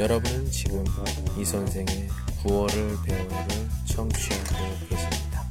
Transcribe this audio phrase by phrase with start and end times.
[0.00, 0.84] 여러분은 지금
[1.38, 2.08] 이 선생의
[2.42, 3.46] 구월을 배우를
[3.86, 5.46] 청취하고 계십니다.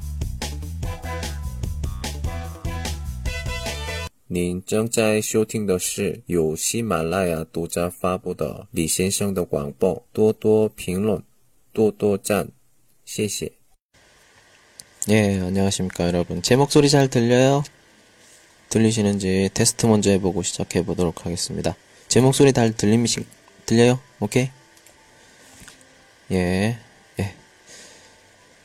[4.27, 11.23] 您正在收听的是由喜马拉雅独家发布的李先生的广播，多多评论，
[11.71, 12.49] 多多赞，
[13.05, 13.51] 谢谢。
[15.09, 16.41] 예, 안녕하십니까, 여러분.
[16.41, 17.63] 제 목소리 잘 들려요?
[18.69, 21.75] 들리시는지 테스트 먼저 해보고 시작해 보도록 하겠습니다.
[22.07, 23.23] 제 목소리 잘 들리시,
[23.67, 23.99] 들려요?
[24.20, 24.50] 오케이?
[26.30, 26.78] 예,
[27.18, 27.34] 예.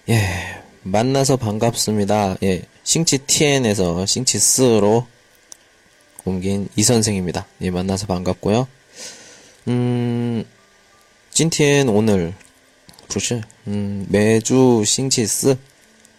[0.10, 2.38] 예, 만나서 반갑습니다.
[2.44, 5.08] 예, 싱치 TN에서 싱치 스로
[6.26, 7.48] 옮긴 이 선생입니다.
[7.62, 8.68] 예, 만나서 반갑고요.
[9.70, 10.44] 음,
[11.32, 12.34] 찐티엔 오늘,
[13.08, 15.56] 不是, 음, 매주 싱치스,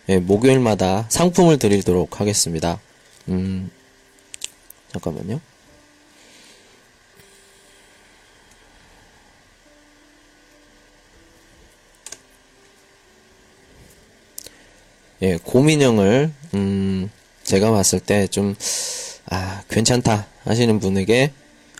[0.09, 2.81] 예, 목요일마다 상품을 드리도록 하겠습니다.
[3.29, 3.71] 음,
[4.93, 5.41] 잠깐만요.
[15.23, 17.11] 예, 고민형을, 음,
[17.43, 18.55] 제가 봤을 때 좀,
[19.31, 21.33] 아, 괜찮다 하시는 분에게,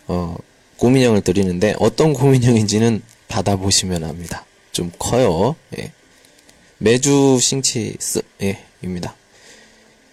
[0.07, 0.35] 어,
[0.77, 4.45] 고민형을 드리는데, 어떤 고민형인지는 받아보시면 압니다.
[4.71, 5.55] 좀 커요.
[5.77, 5.91] 예.
[6.79, 9.15] 매주 싱치스, 예, 입니다.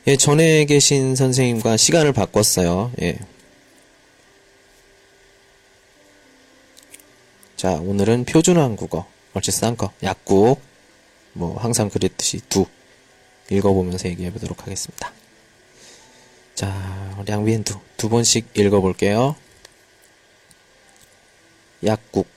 [0.07, 2.93] 예, 전에 계신 선생님과 시간을 바꿨어요.
[3.03, 3.19] 예.
[7.57, 10.61] 자, 오늘은 표준 한국어, 얼추 싼 거, 약국,
[11.33, 12.67] 뭐, 항상 그랬듯이 두,
[13.51, 15.13] 읽어보면서 얘기해 보도록 하겠습니다.
[16.55, 19.37] 자, 량비엔두, 두 번씩 읽어볼게요.
[21.85, 22.29] 약국,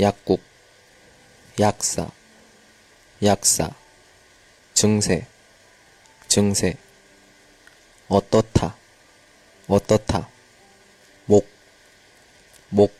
[0.00, 0.42] 약국,
[1.60, 2.10] 약사,
[3.22, 3.70] 약사,
[4.74, 5.26] 증세,
[6.28, 6.76] 증세,
[8.08, 8.76] 어떻다,
[9.68, 10.28] 어떻다,
[11.26, 11.48] 목,
[12.68, 12.92] 목,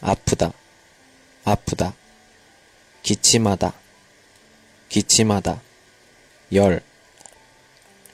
[0.00, 0.52] 아프다,
[1.44, 1.94] 아프다,
[3.02, 3.74] 기침하다,
[4.92, 5.58] 기침하다,
[6.52, 6.82] 열,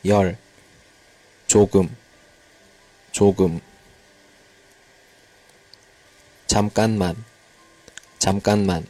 [0.04, 0.38] 열,
[1.48, 1.96] 조금,
[3.10, 3.60] 조금,
[6.46, 7.16] 잠깐만,
[8.20, 8.86] 잠깐만,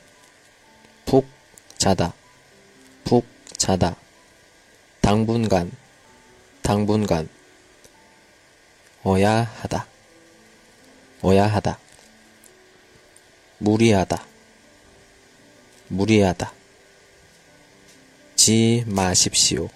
[1.06, 1.26] 푹
[1.78, 2.12] 자다,
[3.04, 3.24] 푹
[3.56, 3.96] 자다,
[5.00, 5.72] 당분간,
[6.60, 7.26] 당분간,
[9.02, 9.86] 어야 하다,
[11.22, 11.78] 어야 하다,
[13.56, 14.26] 무리하다,
[15.88, 16.57] 무리하다,
[18.38, 19.68] 지 마십시오,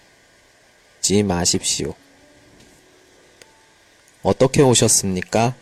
[1.00, 1.97] 지 마십시오.
[4.23, 5.56] 어떻게 오셨습니까?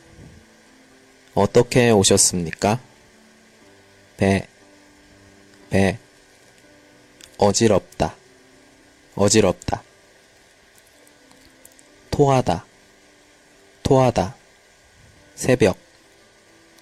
[1.34, 2.78] 어떻게 오셨습니까?
[4.18, 4.46] 배,
[5.70, 5.98] 배,
[7.38, 8.14] 어지럽다,
[9.14, 9.82] 어지럽다.
[12.10, 12.66] 토하다,
[13.82, 14.36] 토하다.
[15.34, 15.78] 새벽,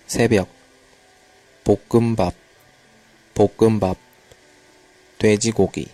[0.08, 0.48] 새벽.
[1.62, 2.34] 볶음밥,
[3.34, 3.96] 볶음밥.
[5.18, 5.88] 돼지고기,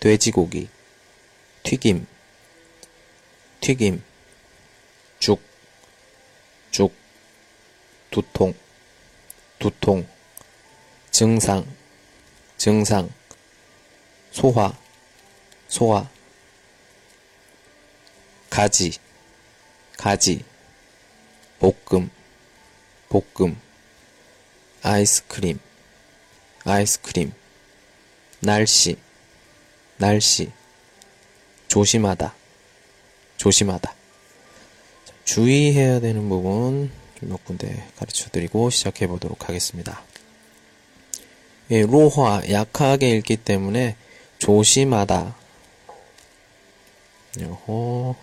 [0.00, 0.68] 돼지고기.
[1.62, 2.06] 튀김,
[3.60, 4.02] 튀김.
[5.18, 5.40] 죽,
[6.70, 6.94] 죽.
[8.10, 8.54] 두통,
[9.58, 10.06] 두통.
[11.10, 11.66] 증상,
[12.56, 13.10] 증상.
[14.30, 14.72] 소화,
[15.68, 16.08] 소화.
[18.48, 18.98] 가지,
[19.96, 20.44] 가지.
[21.58, 22.10] 볶음,
[23.08, 23.60] 볶음.
[24.82, 25.58] 아이스크림,
[26.64, 27.32] 아이스크림.
[28.40, 28.96] 날씨,
[29.98, 30.50] 날씨.
[31.68, 32.34] 조심하다,
[33.36, 33.94] 조심하다.
[35.24, 40.02] 주의해야 되는 부분 몇 군데 가르쳐 드리고 시작해 보도록 하겠습니다.
[41.70, 43.96] 예, 로화, 약하게 읽기 때문에
[44.38, 45.36] 조심하다.
[47.40, 48.16] 요호,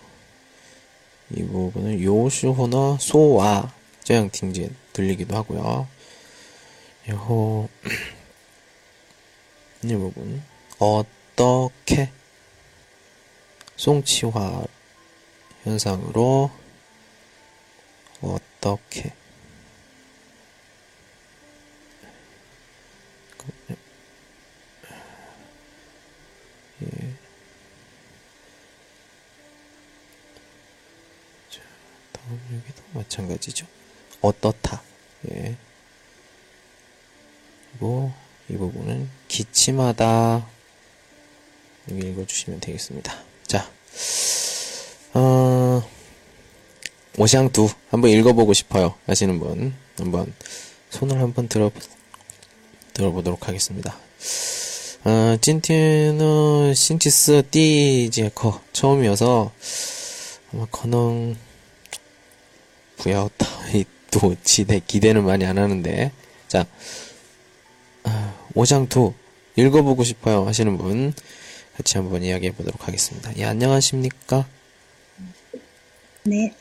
[1.30, 3.72] 이 부분은 요시호너 소와
[4.02, 5.86] 쩌양팅진 들리기도 하고요.
[7.08, 7.68] 요호,
[9.84, 10.42] 이 부분,
[10.80, 11.04] 어
[11.36, 12.10] 떻게
[13.76, 14.64] 송치화
[15.64, 16.50] 현상으로
[18.22, 19.12] 어떻게
[26.82, 27.14] 예.
[32.52, 33.66] 여기도 마찬가지죠.
[34.20, 34.82] 어떻다.
[35.30, 35.56] 예.
[37.70, 38.12] 그리고
[38.48, 40.55] 이 부분은 기침하다.
[41.90, 43.14] 여기 읽어주시면 되겠습니다.
[43.46, 43.70] 자,
[45.14, 45.82] 어,
[47.18, 48.94] 오샹두 한번 읽어보고 싶어요.
[49.06, 50.32] 하시는 분 한번
[50.90, 51.70] 손을 한번 들어
[52.92, 53.96] 들어보도록 하겠습니다.
[55.40, 59.52] 찐티노 신티스 띠지에커 처음이어서
[60.52, 61.36] 아마 커녕
[62.96, 66.10] 부야오 타이 또 지대 기대는 많이 안 하는데
[66.48, 66.66] 자
[68.02, 69.12] 어, 오샹투,
[69.54, 71.14] 읽어보고 싶어요 하시는 분
[71.76, 73.36] 같이 한번 이야기해 보도록 하겠습니다.
[73.36, 74.46] 예 안녕하십니까?
[76.24, 76.52] 네.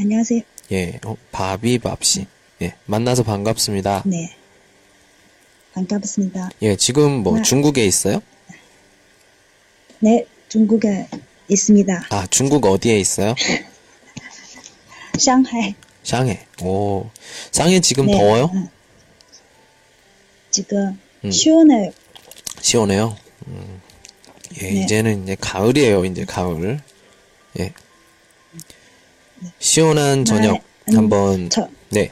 [0.00, 0.42] 안녕하세요.
[0.72, 2.26] 예 어, 바비밥 씨
[2.62, 4.02] 예 만나서 반갑습니다.
[4.06, 4.34] 네.
[5.74, 6.50] 반갑습니다.
[6.62, 7.42] 예 지금 뭐 네.
[7.42, 8.20] 중국에 있어요?
[10.00, 10.24] 네.
[10.48, 11.08] 중국에
[11.48, 12.06] 있습니다.
[12.10, 13.34] 아 중국 어디에 있어요?
[15.18, 15.74] 상하이.
[16.02, 16.46] 샹해.
[16.62, 17.10] 오
[17.52, 18.12] 샹해 지금 네.
[18.12, 18.50] 더워요?
[18.54, 18.68] 음.
[20.50, 21.30] 지금 음.
[21.30, 21.92] 시원해요.
[22.60, 23.16] 시원해요.
[23.48, 23.80] 음.
[24.62, 24.82] 예, 네.
[24.82, 26.04] 이제는 이제 가을이에요.
[26.04, 26.80] 이제 가을.
[27.58, 27.72] 예.
[29.58, 32.10] 시원한 저녁 음, 한번 저, 네.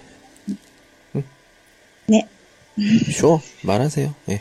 [2.06, 2.26] 네.
[3.12, 4.14] 쇼 말하세요.
[4.28, 4.40] 예.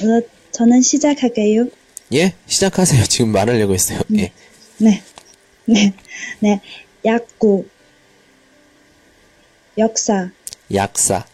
[0.00, 0.22] 어,
[0.52, 1.66] 저는 시작할게요.
[2.14, 3.04] 예, 시작하세요.
[3.04, 4.00] 지금 말하려고 했어요.
[4.16, 4.32] 예.
[4.78, 5.02] 네.
[5.66, 5.92] 네.
[6.40, 6.60] 네.
[7.04, 7.68] 약국.
[9.76, 10.30] 역사.
[10.72, 11.26] 약사.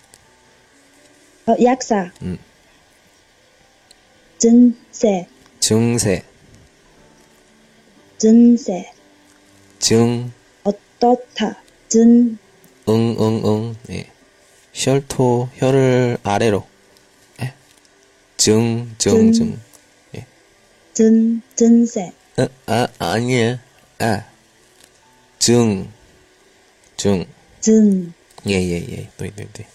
[1.47, 2.11] 어, 약사.
[2.23, 2.39] 음.
[4.45, 5.27] 증세.
[5.59, 6.23] 증세.
[8.19, 8.93] 증세.
[9.79, 10.31] 증
[10.65, 11.63] 어떻다.
[11.89, 12.37] 증,
[12.87, 13.77] 응, 응, 응.
[13.89, 14.11] 예.
[14.75, 16.67] 혈토, 혀를 아래로.
[17.41, 17.55] 예.
[18.37, 19.59] 증, 증, 증.
[21.57, 22.13] 증세.
[22.37, 23.59] 아, 아, 아니에요.
[23.99, 24.27] 아.
[25.39, 25.89] 증.
[26.99, 27.25] 증.
[27.61, 28.13] 증,
[28.47, 29.09] 예, 예, 예.
[29.17, 29.67] 네, 네, 네.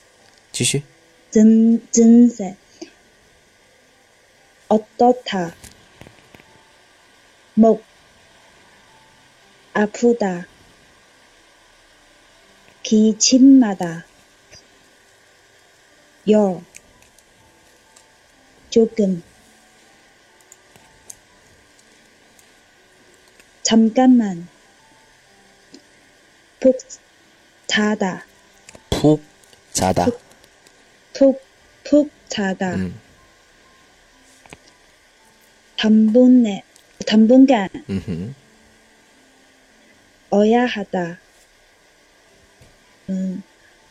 [0.51, 0.83] 지시.
[1.31, 2.55] 증, 증세.
[4.69, 5.55] 어떻다.
[7.55, 7.83] 목.
[9.73, 10.45] 아프다.
[12.83, 14.05] 기침마다.
[16.29, 16.61] 열.
[18.69, 19.23] 조금.
[23.63, 24.47] 잠깐만.
[26.59, 26.77] 푹
[27.65, 28.25] 자다.
[28.91, 29.21] 푹
[29.73, 30.05] 자다.
[31.13, 31.41] 푹,
[31.83, 32.75] 푹 자다.
[32.75, 33.08] 음,
[35.79, 36.61] 당분내,
[37.07, 38.33] 당분간 음흠.
[40.29, 41.17] 어야 하다.
[43.09, 43.41] 음,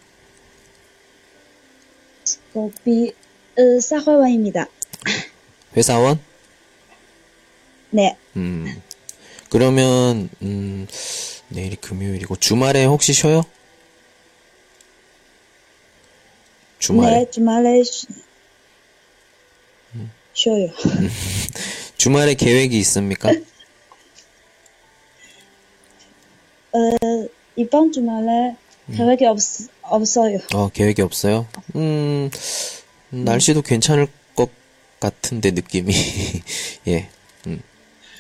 [2.52, 3.12] 고비,
[3.58, 4.66] 으, 사회원입니다.
[5.76, 6.18] 회사원?
[7.90, 8.80] 네, 음,
[9.48, 10.86] 그러면, 음,
[11.48, 13.42] 내일이 금요일이고, 주말에 혹시 쉬어요?
[16.78, 17.18] 주말에?
[17.18, 18.06] 네, 주말에 쉬,
[20.34, 20.70] 쉬어요.
[21.98, 23.30] 주말에 계획이 있습니까?
[26.72, 28.56] 어, 이번 주말에
[28.94, 29.38] 계획이 없,
[29.82, 30.38] 없어요.
[30.54, 31.46] 어, 계획이 없어요?
[31.76, 32.30] 음,
[33.10, 34.50] 날씨도 괜찮을 것
[34.98, 35.92] 같은데, 느낌이.
[36.88, 37.08] 예,
[37.46, 37.62] 음.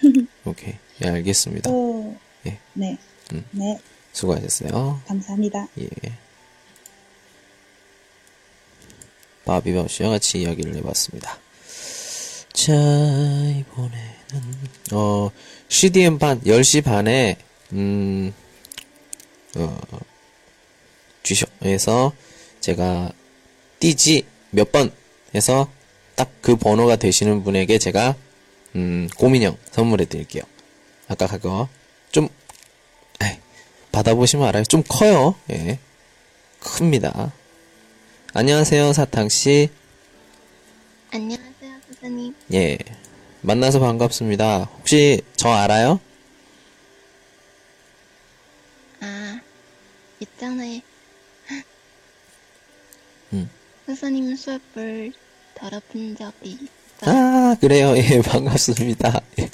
[0.44, 0.74] 오케이.
[1.04, 1.70] 예, 알겠습니다.
[1.70, 2.16] 어,
[2.46, 2.58] 예.
[2.74, 2.98] 네,
[3.32, 3.44] 음.
[3.52, 3.78] 네,
[4.12, 5.00] 수고하셨어요.
[5.06, 5.68] 감사합니다.
[5.80, 5.88] 예.
[9.44, 11.38] 바비바 씨와 같이 이야기를 해봤습니다.
[12.52, 13.98] 자, 이번에는,
[14.92, 15.30] 어,
[15.68, 17.36] CDM 반, 10시 반에,
[17.72, 18.32] 음,
[19.56, 19.78] 어,
[21.22, 22.12] 주셔에서
[22.60, 23.12] 제가
[23.78, 24.92] 띠지 몇 번
[25.34, 25.70] 해서
[26.16, 28.16] 딱 그 번호가 되시는 분에게 제가,
[28.74, 30.42] 음, 꼬민형 선물해 드릴게요.
[31.06, 31.68] 아까 그거,
[32.12, 32.28] 좀,
[33.22, 33.36] 에이,
[33.92, 34.64] 받아보시면 알아요.
[34.64, 35.34] 좀 커요.
[35.50, 35.78] 예.
[36.60, 37.32] 큽니다.
[38.32, 39.68] 안녕하세요, 사탕씨.
[41.12, 42.34] 안녕하세요, 선생님.
[42.54, 42.78] 예.
[43.42, 44.64] 만나서 반갑습니다.
[44.78, 46.00] 혹시 저 알아요?
[49.00, 49.40] 아,
[50.20, 50.80] 있잖아요.
[53.32, 53.48] 음.
[53.86, 55.12] 선생님 수업을
[55.54, 57.10] 들어본 적이 있어.
[57.10, 57.94] 아, 그래요.
[57.98, 59.20] 예, 반갑습니다.
[59.38, 59.50] 예.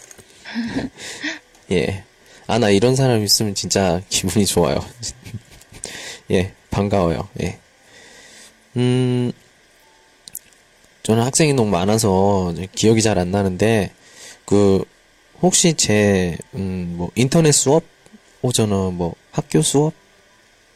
[1.72, 2.04] 예.
[2.46, 4.78] 아, 나 이런 사람 있으면 진짜 기분이 좋아요.
[6.30, 7.28] 예, 반가워요.
[7.42, 7.58] 예.
[8.76, 9.32] 음,
[11.02, 13.90] 저는 학생이 너무 많아서 기억이 잘 안 나는데,
[14.44, 14.84] 그,
[15.42, 17.84] 혹시 제, 음, 뭐, 인터넷 수업?
[18.42, 19.92] 오저는 뭐, 학교 수업?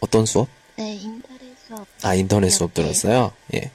[0.00, 0.46] 어떤 수업?
[0.76, 1.86] 네, 인터넷 수업.
[2.02, 2.74] 아, 인터넷 수업.
[2.74, 3.32] 들었어요?
[3.54, 3.70] 예.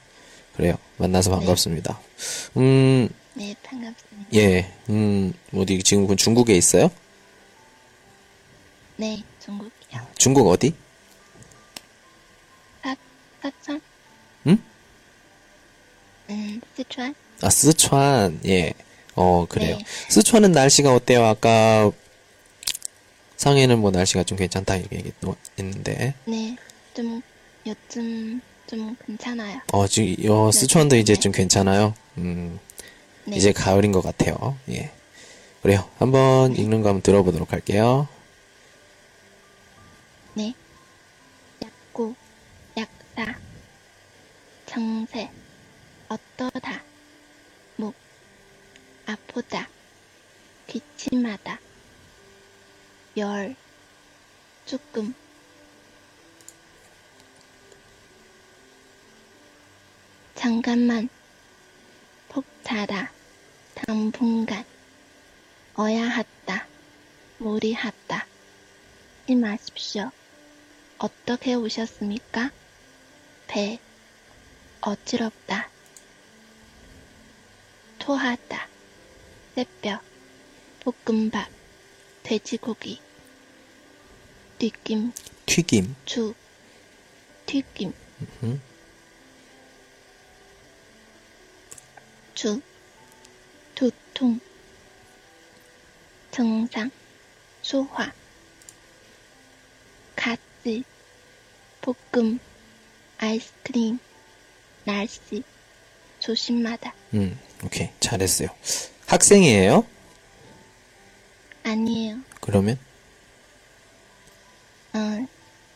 [0.56, 0.76] 그래요.
[0.98, 2.00] 만나서 반갑습니다.
[2.58, 4.30] 음, 네, 반갑습니다.
[4.36, 6.92] 예, 음, 어디, 지금 그 중국에 있어요?
[8.98, 10.08] 네, 중국이요.
[10.20, 10.72] 중국 어디?
[12.84, 12.96] 사,
[13.42, 13.82] 사천?
[14.46, 14.58] 응?
[16.30, 17.16] 음, 스촨?
[17.42, 18.72] 아, 스촨, 예.
[19.16, 19.78] 어, 그래요.
[19.78, 19.86] 네.
[20.10, 21.26] 스촨은 날씨가 어때요?
[21.26, 21.92] 아까,
[23.38, 26.14] 상해는 뭐 날씨가 좀 괜찮다, 이렇게 얘기했는데.
[26.26, 26.56] 네,
[26.94, 27.22] 좀,
[27.66, 29.62] 요즘 좀 괜찮아요.
[29.72, 31.20] 어, 지금, 어, 스촨도 이제 네.
[31.20, 31.94] 좀 괜찮아요.
[32.18, 32.60] 음,
[33.26, 33.36] 네.
[33.36, 34.58] 이제 가을인 것 같아요.
[34.70, 34.92] 예.
[35.62, 35.90] 그래요.
[35.98, 38.08] 한번 읽는 거 한번 들어보도록 할게요.
[40.36, 40.54] 네.
[41.64, 42.16] 약고,
[42.78, 43.36] 약사,
[44.66, 45.30] 정세,
[46.08, 46.84] 어떠다,
[47.78, 47.96] 목,
[49.06, 49.68] 아프다,
[50.68, 51.60] 기침하다,
[53.18, 53.56] 열,
[54.66, 55.16] 조금,
[60.36, 61.08] 잠깐만,
[62.30, 63.12] 폭타다,
[63.74, 64.66] 당분간,
[65.76, 66.68] 어야하다,
[67.40, 68.28] 무리하다,
[69.26, 70.12] 하지 마십시오.
[71.00, 72.52] 어떻게 오셨습니까?
[73.48, 73.80] 배,
[74.82, 75.68] 어지럽다.
[77.98, 78.68] 토하다.
[79.56, 80.00] 새뼈,
[80.82, 81.50] 볶음밥,
[82.22, 83.02] 돼지고기,
[84.58, 85.12] 튀김,
[85.46, 85.96] 튀김.
[86.06, 86.36] 죽,
[87.46, 87.94] 튀김,
[88.44, 88.62] 음.
[92.34, 92.62] 죽,
[93.76, 94.40] 두통,
[96.32, 96.90] 증상,
[97.62, 98.12] 소화,
[100.16, 100.84] 가지,
[101.82, 102.40] 볶음,
[103.18, 104.00] 아이스크림,
[104.86, 105.44] 날씨,
[106.20, 106.94] 조심하다.
[107.14, 107.90] 음, 오케이.
[108.00, 108.48] 잘했어요.
[109.08, 109.86] 학생이에요?
[111.64, 112.20] 아니에요.
[112.42, 112.78] 그러면?
[114.96, 115.26] 어,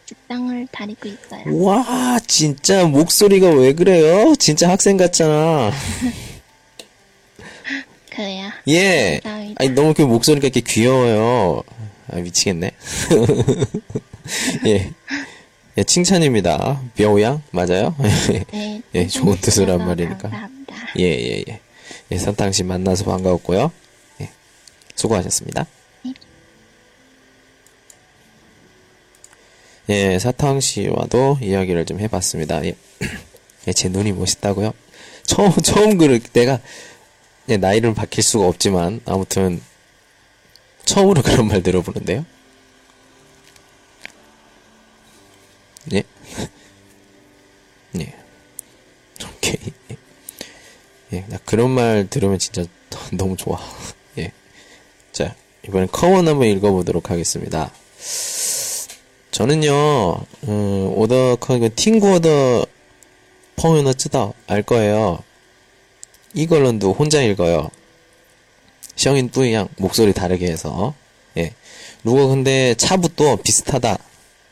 [0.05, 1.61] 직장을 다니고 있어요.
[1.63, 4.33] 와, 진짜 목소리가 왜 그래요?
[4.39, 5.71] 진짜 학생 같잖아.
[8.09, 8.49] 그래요.
[8.69, 9.19] 예.
[9.23, 9.63] 감사합니다.
[9.63, 11.63] 아니, 너무 그 목소리가 이렇게 귀여워요.
[12.11, 12.71] 아, 미치겠네.
[14.65, 14.91] 예.
[15.77, 16.81] 예, 칭찬입니다.
[16.95, 17.41] 뼈양?
[17.51, 17.95] 맞아요?
[18.51, 20.17] 네, 예, 좋은 뜻으로 한 말이니까.
[20.17, 20.75] 감사합니다.
[20.97, 21.59] 예, 예, 예.
[22.11, 23.71] 예, 산탕씨 만나서 반가웠고요.
[24.21, 24.29] 예.
[24.95, 25.67] 수고하셨습니다.
[29.89, 32.63] 예, 사탕 씨와도 이야기를 좀 해봤습니다.
[32.63, 32.75] 예.
[33.67, 34.71] 예, 제 눈이 멋있다고요?
[35.23, 36.59] 처음, 처음 그를, 내가,
[37.49, 39.59] 예, 나이를 밝힐 수가 없지만, 아무튼,
[40.85, 42.23] 처음으로 그런 말 들어보는데요?
[45.93, 46.03] 예.
[47.99, 48.13] 예.
[49.25, 49.73] 오케이.
[49.91, 49.97] 예.
[51.13, 52.63] 예, 나 그런 말 들으면 진짜
[53.11, 53.59] 너무 좋아.
[54.19, 54.31] 예.
[55.11, 55.35] 자,
[55.67, 57.71] 이번엔 课文 한번 읽어보도록 하겠습니다.
[59.31, 60.17] 저는요,
[60.47, 62.65] 음, 오더, 그, 팅구어더,
[63.57, 65.19] 펑유너 쯔다, 알 거예요.
[66.33, 67.69] 이걸런도 혼자 읽어요.
[68.95, 70.93] 셔인 뿌이양, 목소리 다르게 해서.
[71.37, 71.53] 예.
[72.03, 73.97] 누가 근데 차부터 비슷하다.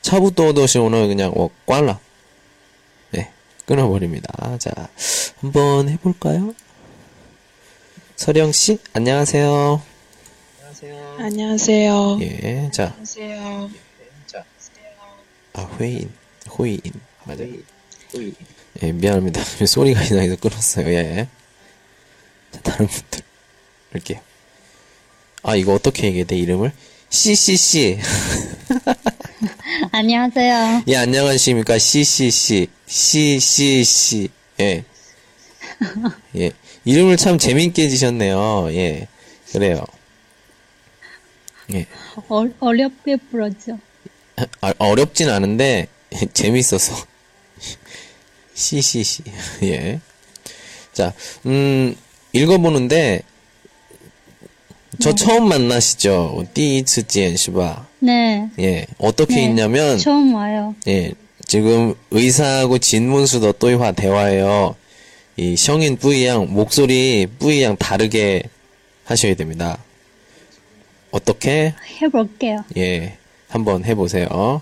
[0.01, 1.99] 차부터 얻으시 오늘 그냥, 어, 꽐라.
[3.17, 3.29] 예.
[3.65, 4.57] 끊어버립니다.
[4.59, 4.71] 자,
[5.41, 6.53] 한번 해볼까요?
[8.15, 9.81] 서령 씨, 안녕하세요.
[11.19, 12.19] 안녕하세요.
[12.21, 13.86] 예, 자, 안녕하세요.
[15.57, 16.11] 아, 회인,
[16.57, 16.81] 호이인.
[17.25, 17.51] 맞아요.
[18.83, 19.41] 예, 미안합니다.
[19.65, 20.87] 소리가 이상해서 끊었어요.
[20.89, 21.27] 예.
[22.51, 23.21] 자, 다른 분들.
[23.91, 24.21] 이렇게.
[25.41, 26.71] 아, 이거 어떻게 얘기해야 돼, 이름을?
[27.09, 27.99] CCC.
[29.91, 30.83] 안녕하세요.
[30.87, 31.79] 예, 안녕하십니까.
[31.79, 32.67] CCC.
[32.85, 34.29] CCC.
[34.59, 34.83] 예.
[36.35, 36.51] 예.
[36.85, 38.67] 이름을 참 재밌게 지셨네요.
[38.73, 39.07] 예.
[39.51, 39.83] 그래요.
[41.73, 41.87] 예.
[42.29, 43.79] 어, 어렵게 불었죠.
[44.61, 45.87] 아, 어렵진 않은데,
[46.33, 46.95] 재밌어서.
[48.53, 49.23] CCC.
[49.63, 49.99] 예.
[50.93, 51.13] 자,
[51.45, 51.95] 음,
[52.33, 53.21] 읽어보는데,
[54.99, 56.47] 저 처음 만나시죠?
[56.53, 57.85] 띠이츠지엔 시바.
[57.99, 58.49] 네.
[58.59, 58.87] 예.
[58.97, 59.43] 어떻게 네.
[59.45, 60.75] 있냐면, 처음 와요.
[60.87, 61.13] 예.
[61.45, 64.75] 지금 의사하고 진문수도 또이화 대화예요.
[65.37, 68.43] 이 성인 뿌이양, 목소리 뿌이양 다르게
[69.05, 69.77] 하셔야 됩니다.
[71.11, 71.73] 어떻게?
[72.01, 72.65] 해볼게요.
[72.75, 73.17] 예.
[73.49, 74.61] 한번 해보세요.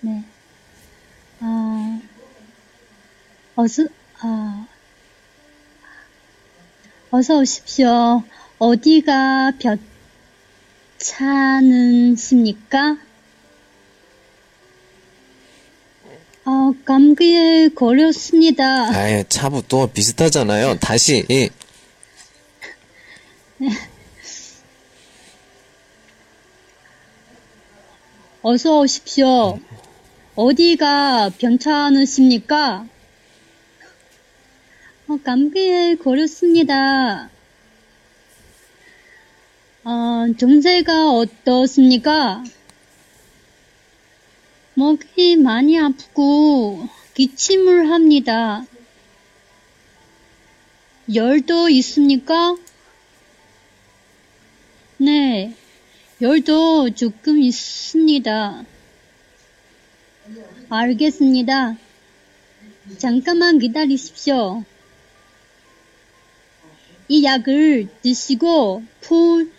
[0.00, 0.22] 네.
[1.40, 2.00] 아,
[3.56, 3.84] 어서,
[4.20, 4.66] 아,
[7.10, 8.22] 어서 오십시오.
[8.58, 9.52] 어디가
[10.98, 12.98] 볕차는십니까?
[16.44, 18.90] 아, 어, 감기에 걸렸습니다.
[18.90, 20.78] 아예 차부 또 비슷하잖아요.
[20.78, 21.48] 다시 예.
[28.42, 29.60] 어서 오십시오.
[30.34, 32.86] 어디가 괜찮으십니까?
[35.08, 37.28] 어, 감기에 걸렸습니다.
[39.84, 42.42] 어, 정세가 어떻습니까?
[44.72, 48.64] 목이 많이 아프고 기침을 합니다.
[51.14, 52.56] 열도 있습니까?
[54.96, 55.54] 네,
[56.22, 58.64] 열도 조금 있습니다.
[60.68, 61.76] 알겠습니다.
[62.98, 64.62] 잠깐만 기다리십시오.
[67.08, 69.50] 이 약을 드시고 푹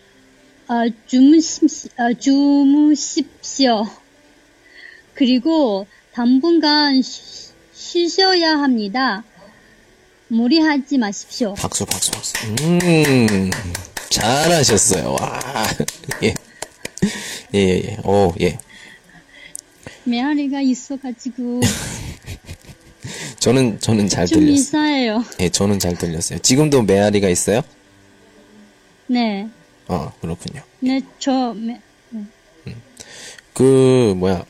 [0.68, 3.86] 어, 주무십시, 어, 주무십시오.
[5.16, 9.24] 그리고 당분간 쉬, 쉬셔야 합니다.
[10.28, 11.56] 무리하지 마십시오.
[11.56, 12.34] 박수 박수 박수.
[12.62, 13.50] 음
[14.10, 15.16] 잘하셨어요.
[15.20, 15.40] 와
[16.24, 16.34] 예.
[17.54, 17.98] 예, 예, 예.
[18.06, 18.58] 오, 예.
[20.04, 21.62] 메아리가 있어가지고
[23.40, 24.54] 저는, 저는 잘 좀 들렸어요.
[24.54, 25.26] 이상해요.
[25.40, 26.40] 예, 저는 잘 들렸어요.
[26.40, 27.62] 지금도 메아리가 있어요?
[29.08, 29.50] 네,
[29.88, 30.62] 어, 그렇군요.
[30.80, 31.80] 네, 저 메,
[33.54, 34.46] 그, 뭐야.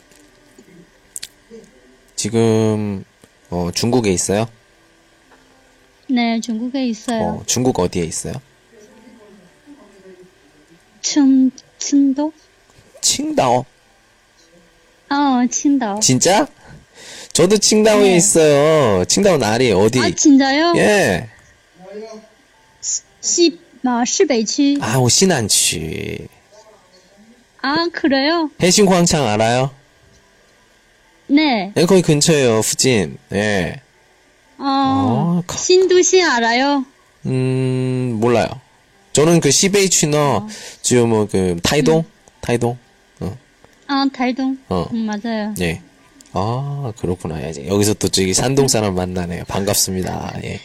[2.15, 3.03] 지금,
[3.49, 4.45] 어, 중국에 있어요?
[6.07, 7.21] 네, 중국에 있어요.
[7.23, 8.33] 어, 중국 어디에 있어요?
[11.01, 12.31] 춘, 춘도?
[13.01, 13.65] 칭다오.
[15.09, 15.99] 어, 칭다오.
[15.99, 16.47] 진짜?
[17.33, 18.15] 저도 칭다오에 네.
[18.15, 19.05] 있어요.
[19.05, 19.99] 칭다오 나리 어디?
[19.99, 20.73] 아, 진짜요?
[20.77, 21.29] 예.
[23.21, 24.77] 시, 아, 시베이치.
[24.81, 26.27] 아, 오, 시난취.
[27.61, 28.49] 아, 그래요?
[28.61, 29.71] 해신 광창 알아요?
[31.27, 31.71] 네.
[31.77, 33.17] 예, 거기 근처에요, 후진.
[33.33, 33.81] 예.
[34.57, 36.85] 어, 어, 가- 신도시 알아요?
[37.25, 38.47] 음, 몰라요.
[39.13, 40.47] 저는 그 시베이취너,
[40.81, 42.03] 지금 뭐, 그, 타이동?
[42.41, 42.77] 타이동?
[43.91, 44.57] 어, 아, 달동.
[44.69, 44.87] 어.
[44.93, 45.53] 음, 맞아요.
[45.59, 45.81] 예.
[46.31, 47.45] 아, 그렇구나.
[47.49, 49.43] 이제 여기서 또 저기 산동 사람 만나네요.
[49.49, 50.39] 반갑습니다.
[50.45, 50.59] 예.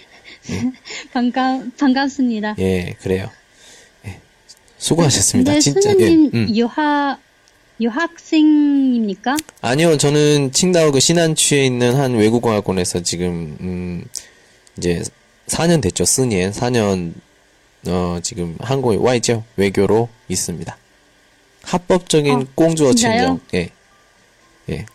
[1.13, 2.55] 반가, 반갑습니다.
[2.61, 3.29] 예, 그래요.
[4.07, 4.21] 예.
[4.79, 5.51] 수고하셨습니다.
[5.51, 5.81] 근데 진짜.
[5.81, 6.39] 선생님, 예.
[6.39, 6.55] 음.
[6.55, 7.19] 유학,
[7.81, 9.37] 유학생입니까?
[9.61, 14.05] 아니요, 저는 칭다오 그 신안취에 있는 한 외국어학원에서 지금, 음,
[14.79, 15.03] 이제
[15.49, 16.05] 4년 됐죠.
[16.05, 17.13] 쓰니엔 4년,
[17.89, 19.43] 어, 지금 한국에 와 있죠.
[19.57, 20.77] 외교로 있습니다.
[21.67, 23.19] 합법적인 어, 공주어 진짜요?
[23.19, 23.41] 친정.
[23.55, 23.71] 예.
[24.71, 24.87] 예.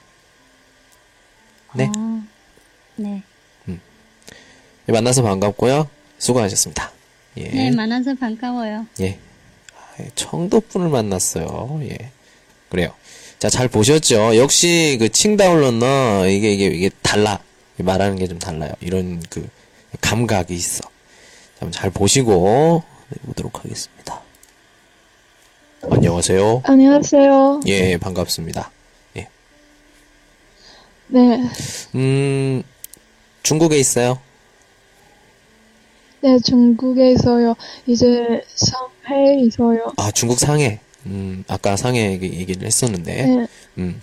[1.75, 1.89] 네.
[1.95, 2.23] 아,
[2.95, 3.23] 네.
[4.89, 5.87] 예, 만나서 반갑고요.
[6.17, 6.91] 수고하셨습니다.
[7.37, 7.43] 예.
[7.49, 8.87] 네, 만나서 반가워요.
[9.01, 9.19] 예.
[9.75, 11.79] 아, 청도분을 만났어요.
[11.83, 12.11] 예.
[12.69, 12.93] 그래요.
[13.37, 14.37] 자, 잘 보셨죠?
[14.37, 17.39] 역시 그 칭다올러너 이게 이게 이게 달라.
[17.77, 18.71] 말하는 게 좀 달라요.
[18.79, 19.47] 이런 그
[20.01, 20.81] 감각이 있어.
[20.81, 20.89] 자,
[21.61, 24.21] 한번 잘 보시고 네, 보도록 하겠습니다.
[25.89, 26.61] 안녕하세요.
[26.65, 27.61] 안녕하세요.
[27.67, 28.71] 예, 반갑습니다.
[29.17, 29.27] 예.
[31.07, 31.41] 네,
[31.95, 32.63] 음,
[33.43, 34.19] 중국에 있어요?
[36.21, 37.55] 네, 중국에 있어요.
[37.87, 39.91] 이제 상해에 있어요.
[39.97, 40.79] 아, 중국 상해.
[41.07, 43.25] 음, 아까 상해 얘기- 얘기를 했었는데.
[43.25, 43.47] 네,
[43.79, 44.01] 음.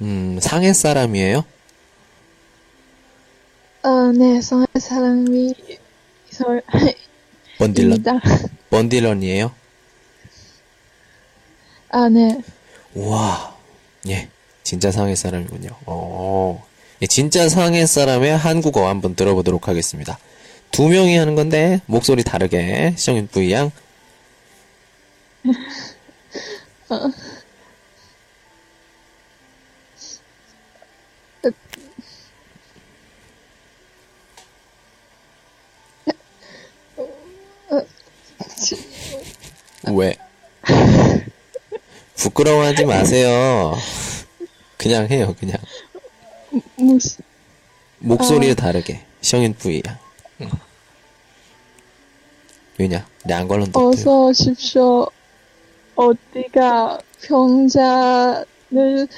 [0.00, 1.44] 음, 상해 사람이에요?
[3.82, 5.54] 어, 네, 상해 사람이
[6.30, 6.60] 있어요.
[7.58, 8.02] 번딜런?
[8.70, 9.52] 번딜런이에요?
[11.96, 12.42] 아, 네,
[12.92, 13.56] 우와,
[14.08, 14.28] 예,
[14.62, 15.70] 진짜 상해 사람이군요.
[15.86, 16.62] 어,
[17.00, 20.18] 예, 진짜 상해 사람의 한국어 한번 들어보도록 하겠습니다.
[20.70, 23.70] 두 명이 하는 건데, 목소리 다르게, 시청인 부이양.
[39.94, 40.16] 왜?
[42.16, 43.74] 부끄러워하지 마세요.
[44.76, 45.56] 그냥 해요, 그냥.
[46.76, 47.24] 무슨,
[47.98, 49.00] 목소리에 다르게.
[49.20, 49.98] 시영인 부이야.
[50.42, 50.50] 응.
[52.78, 53.06] 왜냐?
[53.72, 55.08] 더 어서 오십시오.
[55.94, 59.08] 어디가 병자를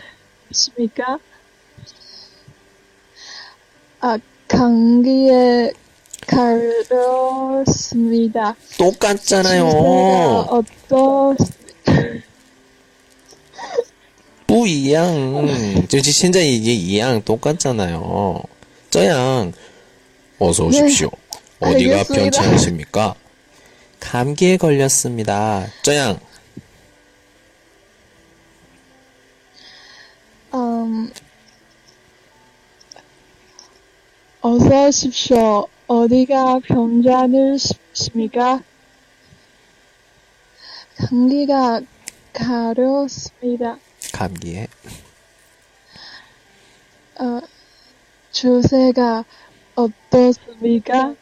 [0.52, 1.18] 십니까?
[4.00, 5.72] 아, 감기에
[7.66, 8.54] 걸렸습니다.
[8.78, 9.66] 똑같잖아요.
[10.48, 11.34] 어떠,
[14.46, 15.86] 부이양.
[15.88, 18.42] 저지 진짜 이게 이양 똑같잖아요.
[18.90, 19.52] 저양.
[20.38, 21.10] 어서 오십시오.
[21.60, 22.14] 어디가 알겠습니다.
[22.14, 23.14] 변찮으십니까?
[24.00, 25.66] 감기에 걸렸습니다.
[25.82, 26.18] 저양.
[30.54, 31.12] 음,
[34.40, 35.66] 어서 오십시오.
[35.88, 38.62] 어디가 병자들십니까?
[40.96, 41.80] 감기가
[42.38, 43.78] 가렵습니다.
[44.12, 44.68] 감기에.
[47.20, 47.40] 어,
[48.30, 49.24] 주세가
[49.74, 51.14] 어떻습니까?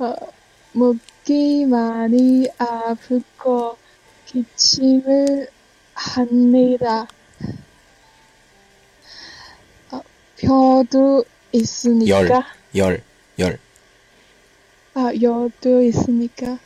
[0.00, 0.14] 어,
[0.72, 3.76] 목이 많이 아프고
[4.26, 5.48] 기침을
[5.94, 7.06] 합니다.
[9.92, 10.00] 어,
[10.36, 12.44] 벼도 있으니까 열,
[12.74, 13.02] 열,
[13.38, 13.58] 열.
[14.94, 16.58] 아, 열도 있으니까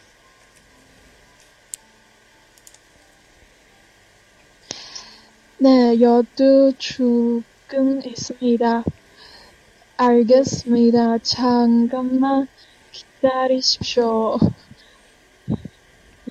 [5.63, 8.83] 네, 열도 조금 있습니다.
[9.97, 11.19] 알겠습니다.
[11.19, 12.49] 잠깐만
[12.91, 14.39] 기다리십시오.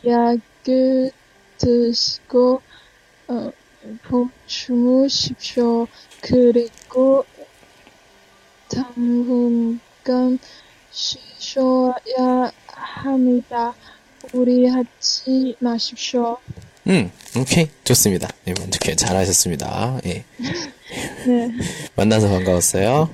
[0.06, 1.12] 약을
[1.58, 2.62] 드시고
[3.30, 3.52] 어,
[4.04, 5.88] 보충하십시오.
[6.20, 7.24] 그리고
[8.68, 10.40] 당분간
[10.92, 13.76] 쉬셔야 합니다.
[14.34, 16.38] 무리하지 마십시오.
[16.88, 17.70] 음, 오케이.
[17.84, 18.28] 좋습니다.
[18.46, 20.00] 네, 먼저 개 잘하셨습니다.
[20.06, 20.24] 예.
[21.28, 21.50] 네,
[21.96, 23.10] 만나서 반가웠어요.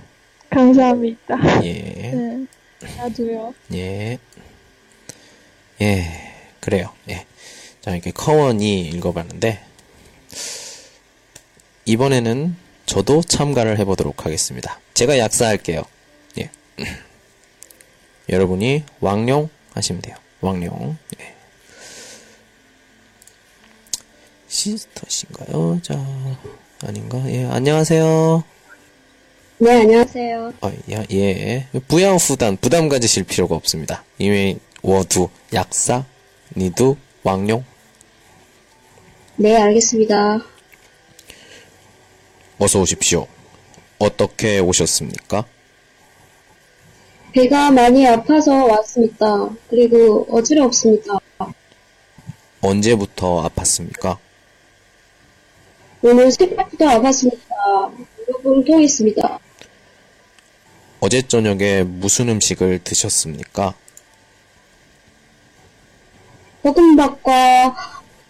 [0.49, 1.65] 감사합니다.
[1.65, 1.73] 예.
[1.73, 2.45] 네,
[2.97, 3.53] 나도요.
[3.73, 4.17] 예.
[5.81, 6.33] 예.
[6.61, 6.93] 그래요.
[7.09, 7.25] 예.
[7.81, 9.59] 자, 이렇게 커원이 읽어봤는데,
[11.85, 14.79] 이번에는 저도 참가를 해보도록 하겠습니다.
[14.93, 15.83] 제가 약사할게요.
[16.39, 16.49] 예.
[18.29, 20.15] 여러분이 왕룡 하시면 돼요.
[20.41, 20.97] 왕룡.
[21.19, 21.36] 예.
[24.57, 25.79] 시스터신가요?
[25.83, 25.93] 자,
[26.83, 27.21] 아닌가?
[27.29, 28.43] 예, 안녕하세요.
[29.59, 30.53] 네, 안녕하세요.
[30.61, 31.67] 어, 야, 예.
[31.87, 34.03] 부양 후단, 부담 가지실 필요가 없습니다.
[34.17, 36.05] 이미 워두, 약사,
[36.55, 37.63] 니두, 왕룡.
[39.35, 40.43] 네, 알겠습니다.
[42.57, 43.27] 어서 오십시오.
[43.99, 45.45] 어떻게 오셨습니까?
[47.31, 49.49] 배가 많이 아파서 왔습니다.
[49.69, 51.19] 그리고 어지럽습니다.
[52.61, 54.17] 언제부터 아팠습니까?
[56.01, 57.91] 오늘 새벽부터 아팠습니다.
[58.27, 59.39] 무릎은 통 있습니다.
[60.99, 63.73] 어제 저녁에 무슨 음식을 드셨습니까?
[66.63, 67.75] 볶음밥과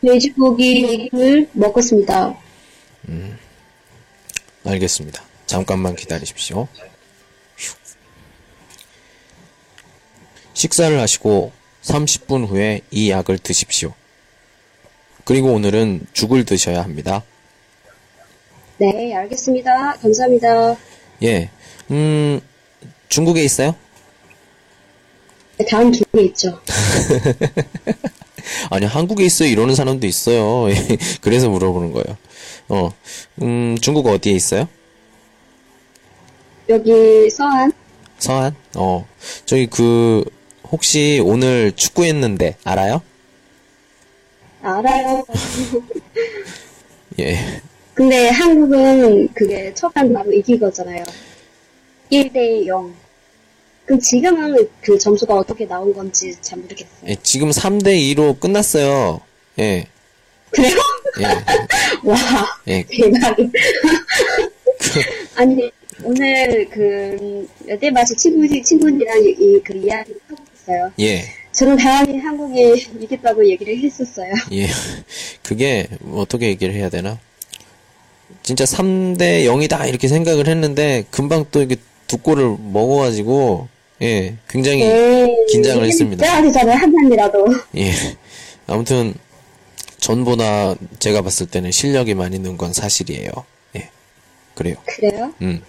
[0.01, 2.37] 돼지고기를 먹었습니다.
[4.65, 5.23] 알겠습니다.
[5.45, 6.67] 잠깐만 기다리십시오.
[7.57, 7.75] 휴.
[10.53, 11.51] 식사를 하시고
[11.83, 13.93] 30분 후에 이 약을 드십시오.
[15.23, 17.23] 그리고 오늘은 죽을 드셔야 합니다.
[18.79, 19.93] 네, 알겠습니다.
[19.93, 20.75] 감사합니다.
[21.23, 21.49] 예,
[21.89, 22.39] 음,
[23.09, 23.75] 중국에 있어요?
[25.57, 26.59] 네, 다음 주에 있죠.
[28.69, 29.49] 아니, 한국에 있어요.
[29.49, 30.69] 이러는 사람도 있어요.
[30.69, 30.75] 예,
[31.21, 32.17] 그래서 물어보는 거예요.
[32.69, 32.91] 어,
[33.41, 34.67] 음, 중국 어디에 있어요?
[36.69, 37.71] 여기 서한?
[38.19, 38.55] 서한?
[38.75, 39.07] 어,
[39.45, 40.23] 저기 그,
[40.69, 43.01] 혹시 오늘 축구했는데, 알아요?
[44.61, 45.25] 알아요.
[47.19, 47.61] 예.
[47.97, 51.03] 근데 한국은 그게 첫판 바로 이기거잖아요.
[52.11, 52.93] 1대 0.
[53.85, 56.91] 그럼 지금은 그 점수가 어떻게 나온 건지 잘 모르겠어요.
[57.07, 59.19] 예, 지금 3대 2로 끝났어요.
[59.57, 59.87] 예,
[60.51, 60.75] 그래요?
[61.21, 61.23] 예,
[62.07, 62.15] 와,
[62.67, 62.83] 예.
[62.83, 63.49] 대박이.
[65.35, 65.71] 아니,
[66.03, 70.91] 오늘 그, 몇대 마치 친구, 친구들이랑 이, 이- 그 이야기 하고 있어요.
[70.99, 74.31] 예, 저는 다행히 한국이 이겼다고 얘기를 했었어요.
[74.51, 74.67] 예.
[75.41, 77.19] 그게, 뭐 어떻게 얘기를 해야 되나?
[78.47, 81.75] 진짜 3대 0이다, 이렇게 생각을 했는데, 금방 또 이게
[82.07, 83.67] 두 골을 먹어가지고,
[84.03, 85.27] 예, 굉장히, 네.
[85.51, 86.25] 긴장을 했습니다.
[86.25, 87.45] 진짜 되잖아요, 한 판이라도.
[87.75, 87.91] 예.
[88.65, 89.13] 아무튼,
[89.99, 93.29] 전보다 제가 봤을 때는 실력이 많이 는 건 사실이에요.
[93.75, 93.89] 예.
[94.55, 94.75] 그래요.
[94.85, 95.33] 그래요?
[95.41, 95.61] 음.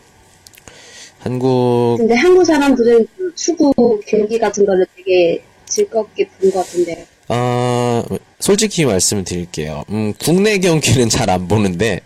[1.18, 7.04] 한국, 근데 한국 사람들은 그 축구 경기 같은 거를 되게 즐겁게 보는 것 같은데.
[7.26, 8.04] 아,
[8.38, 9.82] 솔직히 말씀을 드릴게요.
[9.90, 12.02] 음, 국내 경기는 잘 안 보는데,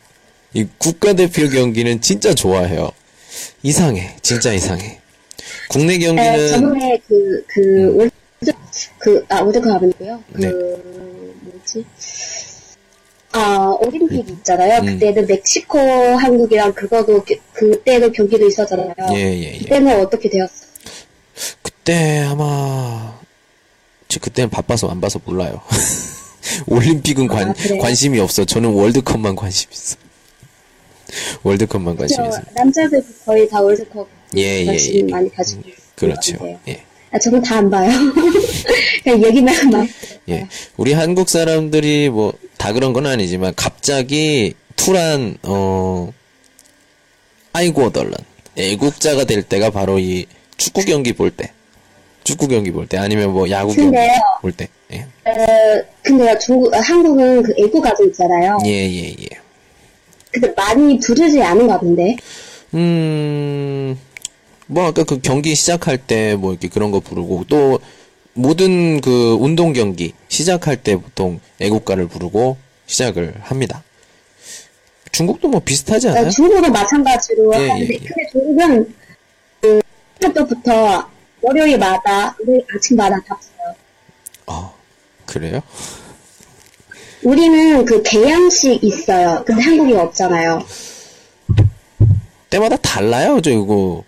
[0.54, 2.90] 이 국가대표 경기는 진짜 좋아해요.
[3.62, 4.14] 이상해.
[4.22, 4.98] 진짜 이상해.
[5.68, 8.12] 국내 에, 경기는, 저번에 그, 그, 월드,
[8.98, 10.22] 그, 아, 월드컵 아니고요.
[10.32, 10.50] 그, 네.
[11.40, 11.84] 뭐지?
[13.32, 14.80] 아, 올림픽 있잖아요.
[14.80, 14.86] 음.
[14.98, 18.92] 그때는 멕시코, 한국이랑 그거도, 그- 그때도 경기도 있었잖아요.
[19.14, 19.58] 예, 예, 예.
[19.58, 20.66] 그때는 어떻게 되었어?
[21.62, 23.18] 그때 아마,
[24.08, 25.62] 저 그때는 바빠서 안 봐서 몰라요.
[26.66, 27.54] 올림픽은 관, 아?
[27.80, 28.44] 관심이 없어.
[28.44, 29.96] 저는 월드컵만 관심 있어.
[31.42, 32.40] 월드컵만 관심 있어.
[32.54, 35.12] 남자들 거의 다 월드컵 예, 예, 관심 예.
[35.12, 36.32] 많이 가지고 있는 그렇죠.
[36.32, 36.60] 것 같은데요.
[36.68, 36.84] 예.
[37.12, 37.90] 아, 저는 다 안 봐요.
[39.04, 39.86] 그냥 얘기만 막.
[40.30, 40.46] 예.
[40.78, 46.10] 우리 한국 사람들이 뭐, 다 그런 건 아니지만, 갑자기,突然, 어,
[47.52, 48.14] 아이고, 덜런.
[48.56, 50.24] 애국자가 될 때가 바로 이
[50.56, 51.50] 축구 경기 볼 때.
[52.24, 54.12] 축구 경기 볼 때, 아니면 뭐 야구 경기 근데요.
[54.40, 54.68] 볼 때.
[54.92, 55.00] 예.
[55.26, 58.58] 어, 근데요, 어, 한국은 그 애국가도 있잖아요.
[58.64, 59.26] 예, 예, 예.
[60.32, 62.16] 근데 많이 부르지 않은 것 같은데.
[62.74, 63.98] 음,
[64.66, 67.80] 뭐, 아까 그 경기 시작할 때 뭐 이렇게 그런 거 부르고, 또,
[68.34, 73.82] 모든 그 운동 경기 시작할 때 보통 애국가를 부르고 시작을 합니다.
[75.12, 76.26] 중국도 뭐 비슷하지 않아요?
[76.26, 77.98] 어, 중국은 마찬가지로 예, 하는데, 예, 예.
[77.98, 78.94] 근데 중국은
[79.60, 79.80] 그,
[80.22, 81.06] 학교부터
[81.42, 83.74] 월요일마다, 우리 아침마다 다 써요.
[84.46, 84.74] 어,
[85.26, 85.60] 그래요?
[87.22, 89.42] 우리는 그 개양식 있어요.
[89.46, 90.64] 근데 한국이 없잖아요.
[92.50, 94.04] 때마다 달라요, 저 이거.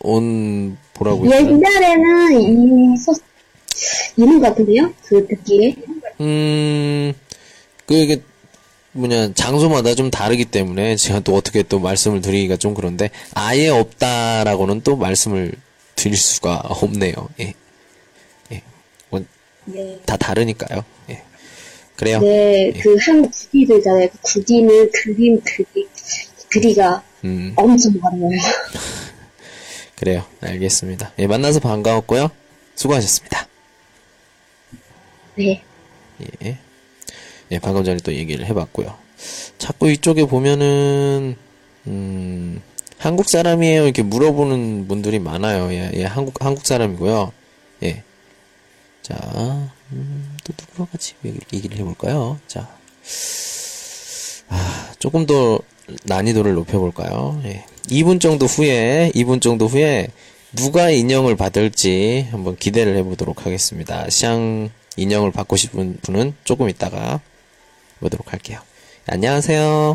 [0.00, 1.50] 온, 뭐라고 했어요?
[1.52, 3.12] 옛날에는 이 소,
[4.16, 4.92] 있는 것 같은데요?
[5.04, 5.76] 그 듣기에.
[6.20, 7.12] 음,
[7.86, 8.22] 그, 이게,
[8.92, 14.82] 뭐냐, 장소마다 좀 다르기 때문에 제가 또 어떻게 또 말씀을 드리기가 좀 그런데, 아예 없다라고는
[14.82, 15.52] 또 말씀을
[15.94, 17.14] 드릴 수가 없네요.
[17.40, 17.54] 예.
[18.52, 18.62] 예.
[19.10, 19.22] 뭐,
[19.66, 19.98] 네.
[20.06, 20.84] 다 다르니까요.
[21.10, 21.22] 예.
[21.96, 22.20] 그래요.
[22.20, 24.08] 네, 그 한국 구기도 있잖아요.
[24.08, 25.88] 그 구기는 그림, 그리,
[26.50, 28.30] 그리가 음, 엄청 많아요.
[29.96, 30.24] 그래요.
[30.42, 31.12] 알겠습니다.
[31.18, 32.30] 예, 만나서 반가웠고요.
[32.74, 33.48] 수고하셨습니다.
[35.36, 35.62] 네.
[36.44, 36.58] 예.
[37.50, 38.94] 예, 방금 전에 또 얘기를 해봤고요.
[39.58, 41.36] 자꾸 이쪽에 보면은,
[41.86, 42.60] 음,
[42.98, 43.84] 한국 사람이에요.
[43.84, 45.72] 이렇게 물어보는 분들이 많아요.
[45.72, 47.32] 예, 예, 한국, 한국 사람이고요.
[47.84, 48.02] 예.
[49.02, 51.14] 자, 음, 또 누구랑 같이
[51.52, 52.38] 얘기를, 해볼까요?
[52.48, 52.68] 자,
[54.48, 55.60] 아, 조금 더
[56.04, 57.40] 난이도를 높여볼까요?
[57.44, 57.64] 예.
[57.88, 60.08] 2분 정도 후에, 2분 정도 후에
[60.54, 64.06] 누가 인형을 받을지 한번 기대를 해보도록 하겠습니다.
[64.10, 67.20] 샹 인형을 받고 싶은 분은 조금 있다가
[68.00, 68.60] 보도록 할게요.
[69.06, 69.94] 안녕하세요.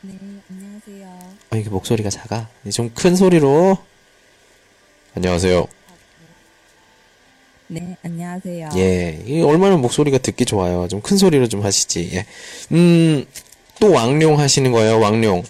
[0.00, 0.14] 네,
[0.50, 1.06] 안녕하세요.
[1.50, 2.48] 어, 이게 목소리가 작아.
[2.72, 3.76] 좀 큰 소리로.
[5.14, 5.66] 안녕하세요.
[7.68, 8.70] 네, 안녕하세요.
[8.76, 10.88] 예, 이게 얼마나 목소리가 듣기 좋아요.
[10.88, 12.10] 좀 큰 소리로 좀 하시지.
[12.14, 12.26] 예.
[12.72, 13.24] 음,
[13.80, 15.42] 또 왕룡 하시는 거예요, 왕룡.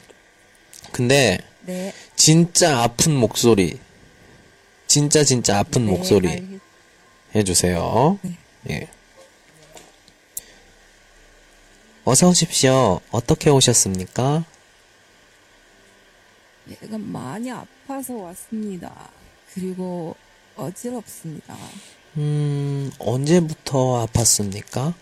[0.92, 3.78] 근데, 네, 진짜 아픈 목소리.
[4.86, 6.60] 진짜 진짜 아픈 네, 목소리 알겠-
[7.34, 8.18] 해주세요.
[8.70, 8.86] 예.
[12.04, 13.00] 어서 오십시오.
[13.10, 14.44] 어떻게 오셨습니까?
[16.70, 19.08] 얘가 많이 아파서 왔습니다.
[19.54, 20.14] 그리고
[20.56, 21.56] 어지럽습니다.
[22.16, 24.92] 음, 언제부터 아팠습니까?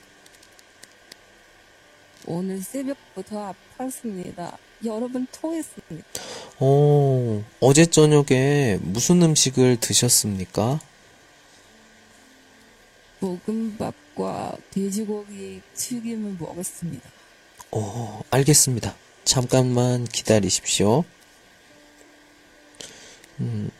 [2.27, 4.57] 오늘 새벽부터 아팠습니다.
[4.85, 6.07] 여러분 토했습니다.
[6.61, 10.79] 오, 어제 저녁에 무슨 음식을 드셨습니까?
[13.19, 17.11] 볶음밥과 돼지고기 튀김을 먹었습니다.
[17.73, 18.95] 오, 알겠습니다.
[19.25, 21.05] 잠깐만 기다리십시오.
[23.41, 23.71] 음,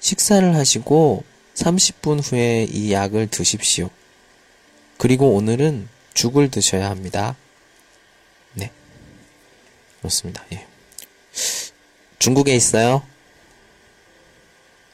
[0.00, 1.24] 식사를 하시고
[1.60, 3.90] 30분 후에 이 약을 드십시오.
[4.96, 7.36] 그리고 오늘은 죽을 드셔야 합니다.
[8.54, 8.70] 네.
[9.98, 10.44] 그렇습니다.
[10.52, 10.66] 예.
[12.18, 13.02] 중국에 있어요?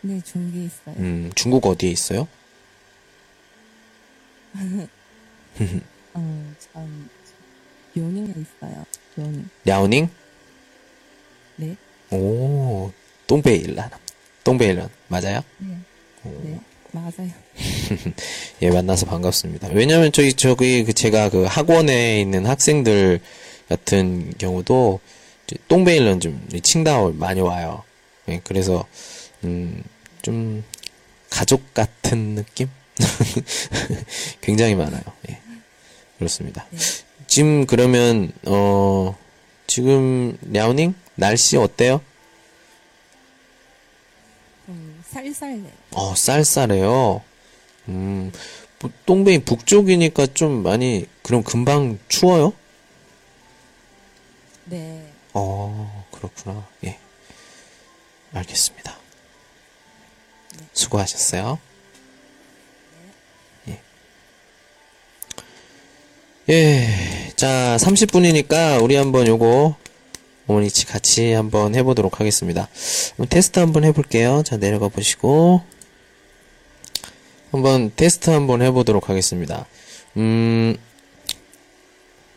[0.02, 0.94] 네, 게 있어요.
[0.98, 2.28] 음, 중국 어디에 있어요?
[6.14, 7.10] 어, 참,
[7.96, 8.86] 용인에 있어요.
[9.18, 9.48] 용인.
[9.64, 10.08] 랴오닝?
[11.56, 11.76] 네,
[12.12, 12.92] 오,
[13.26, 13.90] 동베일란.
[14.44, 14.88] 동베일란.
[15.08, 15.42] 맞아요?
[15.58, 15.76] 네,
[16.42, 16.60] 네,
[16.92, 17.30] 맞아요.
[18.62, 19.68] 예, 만나서 반갑습니다.
[19.72, 23.20] 왜냐면 저기, 저기, 그 제가 그 학원에 있는 학생들
[23.68, 25.00] 같은 경우도,
[25.68, 27.82] 똥베일런 좀, 칭다오 많이 와요.
[28.28, 28.84] 예, 그래서,
[29.44, 29.82] 음,
[30.22, 30.64] 좀,
[31.30, 32.68] 가족 같은 느낌?
[34.40, 35.02] 굉장히 많아요.
[35.30, 35.38] 예.
[36.18, 36.66] 그렇습니다.
[37.26, 39.16] 지금 그러면, 어,
[39.66, 40.94] 지금, 랴오닝?
[41.16, 42.00] 날씨 어때요?
[45.06, 45.72] 음, 살살네.
[45.92, 47.22] 어, 쌀쌀해요.
[47.88, 48.32] 음,
[48.80, 52.52] 뭐, 동백이 북쪽이니까 좀 많이, 그럼 금방 추워요?
[54.64, 56.66] 네, 어, 그렇구나.
[56.84, 56.98] 예.
[58.32, 58.96] 알겠습니다.
[60.72, 61.58] 수고하셨어요.
[63.68, 63.80] 예.
[66.48, 67.32] 예.
[67.36, 69.76] 자, 30분이니까 우리 한번 요거
[70.46, 72.68] 어머니 같이 한번 해보도록 하겠습니다.
[73.28, 74.42] 테스트 한번 해볼게요.
[74.44, 75.62] 자, 내려가 보시고.
[77.52, 79.66] 한번 테스트 한번 해보도록 하겠습니다.
[80.16, 80.76] 음,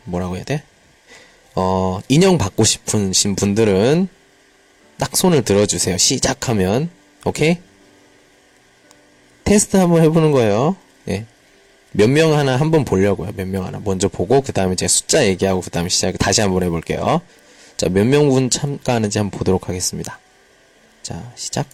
[0.04, 0.62] 뭐라고 해야 돼?
[1.54, 4.08] 어, 인형 받고 싶으신 분들은
[4.98, 5.96] 딱 손을 들어주세요.
[5.98, 6.90] 시작하면.
[7.24, 7.58] 오케이?
[9.44, 10.76] 테스트 한번 해보는 거예요.
[11.08, 11.26] 예.
[11.92, 13.32] 몇 명 하나 한번 보려고요.
[13.36, 13.80] 몇 명 하나.
[13.84, 17.20] 먼저 보고, 그 다음에 제가 숫자 얘기하고, 그 다음에 시작, 다시 한번 해볼게요.
[17.79, 20.19] 자, 몇 명분 참가하는지 한번 보도록 하겠습니다.
[21.03, 21.67] 자, 시작.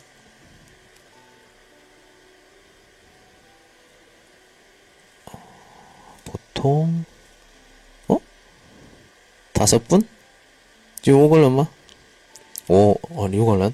[6.25, 7.05] 보통,
[8.07, 8.17] 어?
[9.53, 10.07] 다섯 분?
[11.01, 11.67] 지금 五个人吗？
[12.67, 13.73] 我哦，六个人。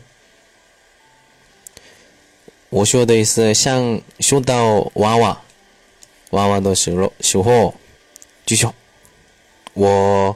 [2.69, 5.41] 我说的是像收到娃娃
[6.31, 7.73] 娃娃的时候时候
[8.45, 8.73] 举手。
[9.73, 10.35] 我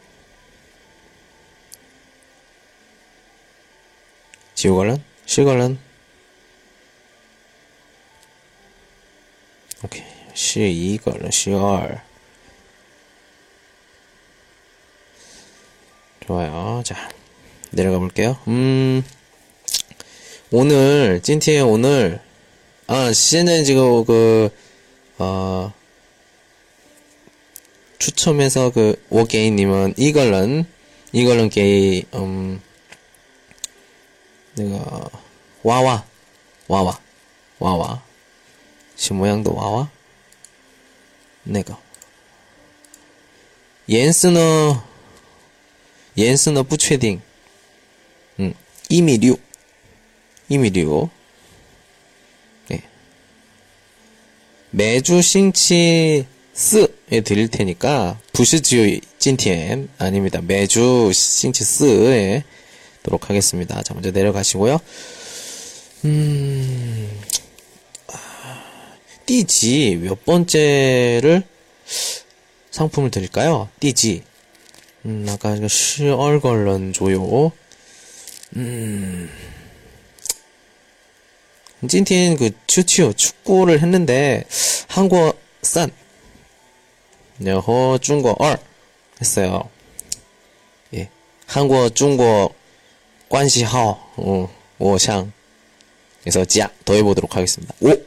[4.61, 5.79] 지우걸런, 시걸런,
[9.83, 10.03] 오케이,
[10.35, 11.99] 시이걸런, 시얼.
[16.27, 16.83] 좋아요.
[16.85, 17.09] 자,
[17.71, 18.37] 내려가 볼게요.
[18.47, 19.03] 음,
[20.51, 22.21] 오늘, 찐티에 오늘,
[22.85, 24.51] 아, 시즌은 지금 그,
[25.17, 25.73] 어,
[27.97, 30.67] 추첨해서 그, 워게이님은 이걸런,
[31.13, 32.61] 이걸런 게이, 음,
[34.54, 35.08] 내가,
[35.62, 36.04] 와와,
[36.68, 37.00] 와와,
[37.58, 38.02] 와와.
[38.96, 39.90] 시 모양도 와와?
[41.44, 41.78] 내가.
[43.88, 44.82] 옌스너,
[46.16, 47.20] 옌스너 不确定.
[48.40, 48.54] 음,
[48.88, 49.40] 이미 6.
[50.48, 51.10] 이미 6.
[52.68, 52.82] 네.
[54.70, 60.40] 매주 싱치 4에 드릴 테니까, 부시지요 찐티엔 아닙니다.
[60.40, 62.42] 매주 싱치 4에
[63.03, 63.81] 도록 하겠습니다.
[63.83, 64.79] 자, 먼저 내려가시고요.
[66.05, 67.21] 음,
[69.25, 71.43] 띠지 몇 번째를
[72.71, 73.69] 상품을 드릴까요?
[73.79, 74.23] 띠지.
[75.05, 77.51] 음, 아까 시얼걸런 조요.
[78.55, 79.29] 음.
[81.87, 84.43] 찐틴 그 추치요 축구를 했는데
[84.87, 85.33] 한국어
[85.63, 85.89] 싼
[87.43, 88.59] 여호 중국어 얼
[89.19, 89.67] 했어요.
[90.93, 91.09] 예.
[91.47, 92.53] 한국어 중국어
[93.30, 95.32] 관시하오 어, 我想
[96.20, 97.74] 그래서 자 더해보도록 하겠습니다.
[97.80, 98.04] 5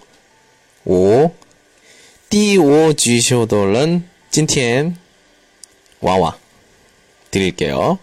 [0.85, 1.35] 5
[2.29, 4.97] 第5 주쇼도는 今天
[6.01, 6.37] 와와
[7.31, 7.97] 드릴게요.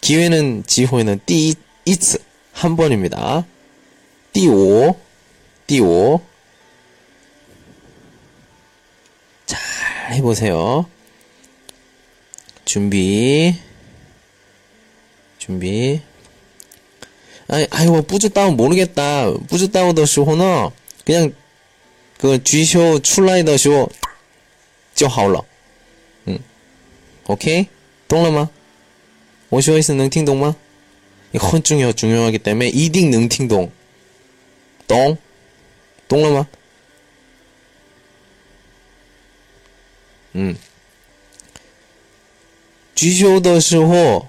[0.00, 1.54] 기회는 지호에는 第
[1.84, 2.18] 一次
[2.52, 3.44] 한 번입니다.
[4.32, 4.96] 第5
[5.66, 6.20] 第5
[9.46, 10.86] 잘 해보세요.
[12.64, 13.58] 준비
[15.40, 16.00] 준비
[17.48, 19.32] 아이, 아이고, 뿌듯다운 모르겠다.
[19.48, 20.70] 뿌듯다운 더 쇼호는
[21.04, 21.32] 그냥
[22.18, 23.88] 그 쥐쇼 출라이 더 쇼,
[24.94, 25.44] 就好了.
[26.26, 26.38] 응.
[27.28, 27.68] 오케이?
[28.08, 28.50] 懂了吗?
[29.50, 30.56] 我说意思能听懂吗?
[31.32, 33.70] 이거 很 중요, 중요하기 때문에 一定能听懂.
[34.88, 35.18] 懂?
[36.08, 36.48] 懂了吗?
[40.34, 40.56] 음.
[42.94, 44.28] 举手的时候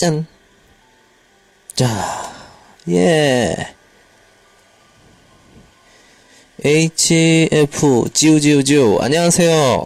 [0.00, 0.26] 짠.
[1.74, 1.86] 자,
[2.88, 3.54] 예.
[6.64, 9.84] HF 지우지우지우 안녕하세요.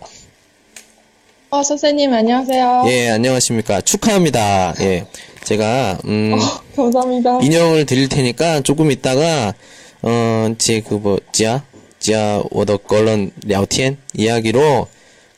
[1.50, 2.84] 어, 선생님, 안녕하세요.
[2.86, 3.80] 예, 안녕하십니까.
[3.80, 4.74] 축하합니다.
[4.82, 5.04] 예.
[5.42, 7.40] 제가 음 어, 감사합니다.
[7.40, 9.52] 인형을 드릴 테니까 조금 있다가
[10.02, 11.64] 어, 제그 뭐, 지아
[11.98, 14.86] 지아 워더 걸런 聊天 이야기로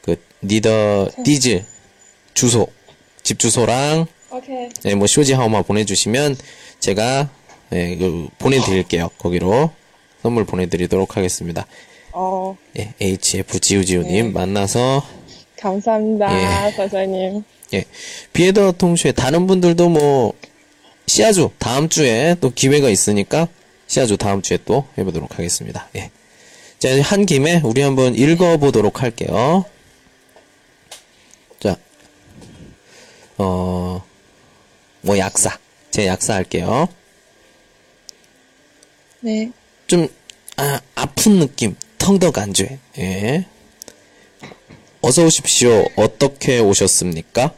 [0.03, 1.64] 그 니더 디즈
[2.35, 2.66] 주소
[3.22, 4.07] 집 주소랑
[4.37, 4.68] 오케이.
[4.82, 6.37] 네, 뭐 쇼지 하우마 보내주시면
[6.80, 7.28] 제가
[7.72, 9.09] 예, 그 보내드릴게요.
[9.18, 9.70] 거기로
[10.22, 11.66] 선물 보내드리도록 하겠습니다.
[12.12, 15.05] 어, 예, HF 지우지우님 만나서
[15.61, 16.72] 감사합니다, 예.
[16.72, 17.45] 선생님.
[17.74, 17.84] 예,
[18.32, 20.32] 비에더 통쇼에 다른 분들도 뭐
[21.07, 23.49] 시아주 다음 주에 또 기회가 있으니까
[23.87, 25.89] 시아주 다음 주에 또 해보도록 하겠습니다.
[25.97, 26.11] 예.
[26.78, 29.64] 자, 한 김에 우리 한번 읽어보도록 할게요.
[31.59, 31.76] 자,
[33.39, 34.05] 어,
[35.07, 35.57] 뭐 약사.
[35.93, 36.89] 제 약사 할게요.
[39.21, 39.53] 네.
[39.87, 40.09] 좀,
[40.57, 41.77] 아, 아픈 느낌.
[41.97, 42.81] 텅더 간죄.
[42.99, 43.47] 예.
[45.01, 45.85] 어서 오십시오.
[45.95, 47.55] 어떻게 오셨습니까?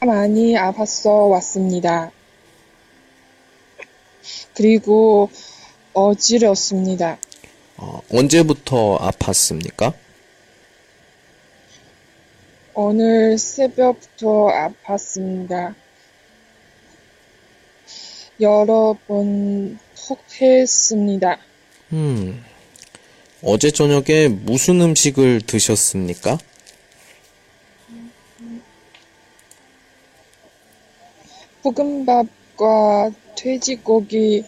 [0.00, 2.10] 많이 아팠어 왔습니다.
[4.54, 5.30] 그리고
[5.92, 7.18] 어지럽습니다.
[7.76, 9.94] 어, 언제부터 아팠습니까?
[12.74, 15.74] 오늘 새벽부터 아팠습니다.
[18.40, 21.38] 여러 번 톡했습니다.
[21.92, 22.44] 음,
[23.42, 26.38] 어제 저녁에 무슨 음식을 드셨습니까?
[31.62, 34.44] 볶음밥과 돼지고기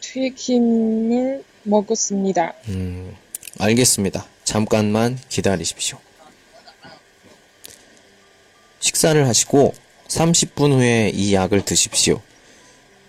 [0.00, 2.54] 튀김을 먹었습니다.
[2.68, 3.14] 음,
[3.58, 4.26] 알겠습니다.
[4.44, 5.98] 잠깐만 기다리십시오.
[8.82, 9.72] 식사를 하시고
[10.08, 12.20] 30분 후에 이 약을 드십시오.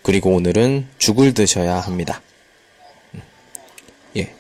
[0.04, 2.22] 그리고 오늘은 죽을 드셔야 합니다.
[3.16, 3.22] 음.
[4.18, 4.32] 예.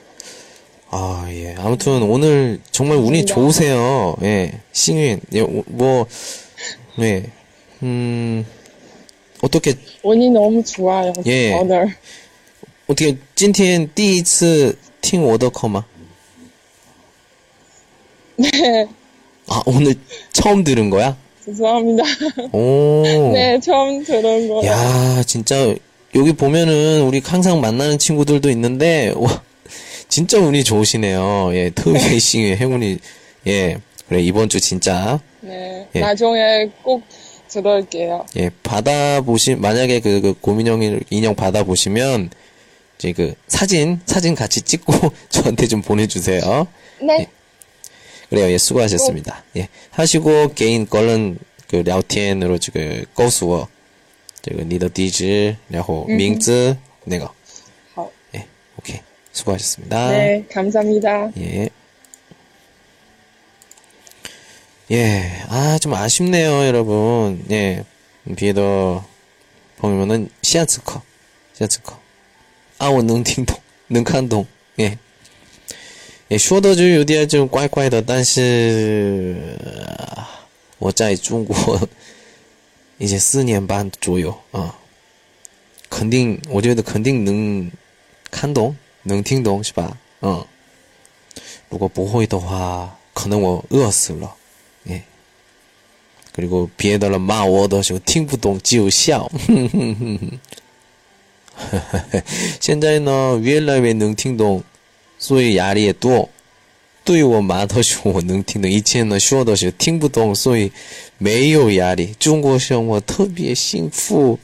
[0.89, 1.55] 아, 예.
[1.57, 4.15] 아무튼 오늘 정말 운이 좋으세요.
[4.21, 4.61] 예.
[4.71, 5.21] 신윈.
[5.33, 6.05] 예, 뭐,
[6.97, 7.31] 네.
[7.81, 8.45] 음,
[9.41, 9.73] 어떻게.
[10.03, 11.11] 운이 너무 좋아요.
[11.25, 11.53] 예.
[11.53, 11.95] 오늘.
[12.85, 15.83] 어떻게, 찐틴, 띠이츠 팅 워더커마?
[18.37, 18.49] 네.
[19.47, 19.95] 아, 오늘
[20.31, 21.17] 처음 들은 거야?
[21.45, 22.03] 죄송합니다.
[22.51, 23.03] 오.
[23.33, 24.65] 네, 처음 들은 거예요.
[24.65, 25.73] 야, 진짜
[26.15, 29.41] 여기 보면은 우리 항상 만나는 친구들도 있는데 와,
[30.07, 31.51] 진짜 운이 좋으시네요.
[31.53, 32.99] 예, 트위싱의 행운이
[33.47, 33.77] 예.
[34.07, 35.87] 그래 이번 주 진짜 네.
[35.95, 35.99] 예.
[35.99, 37.03] 나중에 꼭
[37.47, 38.25] 들을게요.
[38.37, 42.29] 예, 받아 보시 만약에 그, 그 고민형 인형 받아 보시면
[42.97, 44.93] 이제 그 사진 사진 같이 찍고
[45.29, 46.67] 저한테 좀 보내 주세요.
[47.01, 47.27] 네.
[48.32, 48.50] 그래요.
[48.50, 49.44] 예, 수고하셨습니다.
[49.56, 49.68] 예.
[49.90, 51.38] 하시고 개인 걸른
[51.68, 53.68] 그聊天으로 지금 告诉我
[54.42, 57.30] 这个你的地址然后名字那个
[57.94, 58.10] 好。
[58.34, 58.46] 예.
[58.78, 59.00] 오케이.
[59.32, 60.10] 수고하셨습니다.
[60.10, 61.30] 네, 감사합니다.
[61.38, 61.68] 예.
[64.90, 65.42] 예.
[65.48, 67.44] 아, 좀 아쉽네요, 여러분.
[67.50, 67.84] 예.
[68.36, 69.04] 비에더
[69.76, 71.02] 보면은 시아츠커.
[71.54, 71.98] 시아츠커.
[72.78, 74.46] 아, 我能听懂,能看懂.
[74.78, 74.98] 예.
[76.32, 80.24] 也说的就有点就怪怪的，但是呃
[80.78, 81.88] 我在中国
[82.98, 84.74] 已经四年半左右啊，
[85.88, 87.70] 肯定我觉得肯定能
[88.30, 89.96] 看懂，能听懂是吧？
[90.20, 90.44] 嗯，
[91.68, 94.34] 如果不会的话，可能我饿死了。
[94.88, 95.02] 哎，
[96.36, 99.30] 그리고别的人骂我的时候听不懂就笑。
[102.60, 104.62] 现在呢，越来越能听懂。
[105.22, 106.28] 所以压力也多。
[107.04, 110.70] 对我妈的时候我能听懂，以前呢说的时候听不懂，所以
[111.16, 112.14] 没有压力。
[112.18, 114.38] 中国生活特别幸福。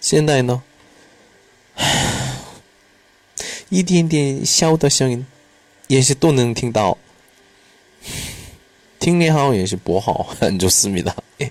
[0.00, 0.62] 现在呢，
[3.70, 5.26] 一点点小的声音
[5.88, 6.96] 也是都能听到。
[8.98, 11.14] 听力好也是不好，很좋습니다.
[11.40, 11.50] 예.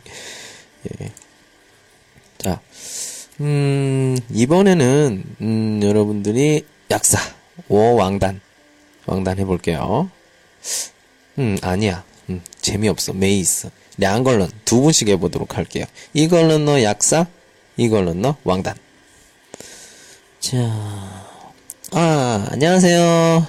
[0.99, 1.11] 예.
[2.37, 2.59] 자,
[3.39, 7.19] 음, 이번에는, 음, 여러분들이 약사,
[7.67, 8.41] 워왕단,
[9.10, 10.08] 왕단 해볼게요.
[11.38, 12.04] 음, 아니야.
[12.28, 13.12] 음, 재미없어.
[13.12, 13.68] 메이스.
[14.00, 15.84] 양걸른 네, 두 분씩 해보도록 할게요.
[16.14, 17.26] 이걸른 너 약사,
[17.76, 18.76] 이걸른 너 왕단.
[20.38, 20.56] 자,
[21.90, 23.46] 아, 안녕하세요.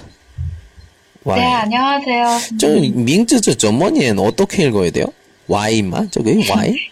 [1.24, 1.40] Y.
[1.40, 2.26] 네, 안녕하세요.
[2.58, 5.06] 저 민트저 저머니엔 어떻게 읽어야 돼요?
[5.46, 6.10] Y만?
[6.10, 6.90] 저게 Y?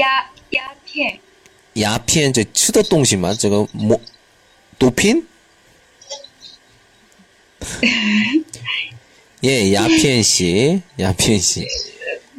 [0.00, 1.20] 야, 야피엔.
[1.78, 4.00] 야피엔 저 추더 동심만 저거 뭐
[4.80, 5.28] 도핀?
[9.44, 11.66] 예, 야피엔 씨, 야피엔 씨.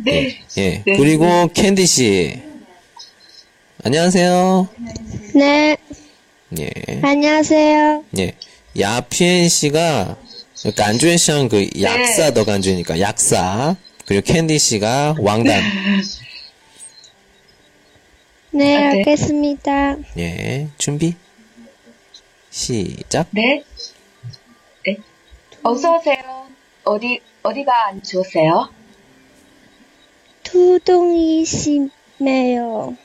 [0.05, 0.39] 네.
[0.57, 0.84] 예.
[0.86, 2.41] 그리고 캔디 씨.
[3.84, 4.69] 안녕하세요.
[5.34, 5.78] 네,
[6.57, 6.69] 예.
[7.01, 8.03] 안녕하세요.
[8.19, 8.34] 예.
[8.80, 10.17] 야피엔 씨가
[10.75, 13.76] 感觉上 그 약사 的 感觉니까 약사.
[14.05, 15.61] 그리고 캔디 씨가 왕단.
[18.51, 18.99] 네, 아, 네.
[18.99, 19.97] 알겠습니다.
[20.17, 20.67] 예.
[20.78, 21.15] 준비.
[22.51, 23.28] 시작.
[23.32, 23.41] 네.
[23.41, 23.63] 네.
[25.64, 26.47] 어서 오세요.
[26.84, 28.70] 어디 어디가 안 좋으세요?
[30.43, 32.97] 두둥이 심해요.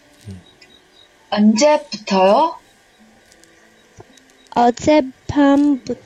[1.31, 2.59] 언제부터요?
[4.57, 5.99] 어젯밤부터요.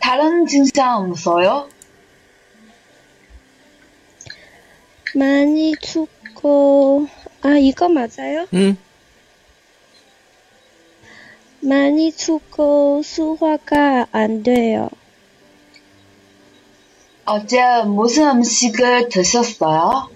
[0.00, 1.68] 다른 증상 없어요?
[5.14, 7.06] 많이 춥고,
[7.42, 8.48] 아, 이거 맞아요?
[8.54, 8.76] 응.
[11.64, 14.90] 많이 춥고 수화가 안 돼요.
[17.24, 20.10] 어제 무슨 음식을 드셨어요?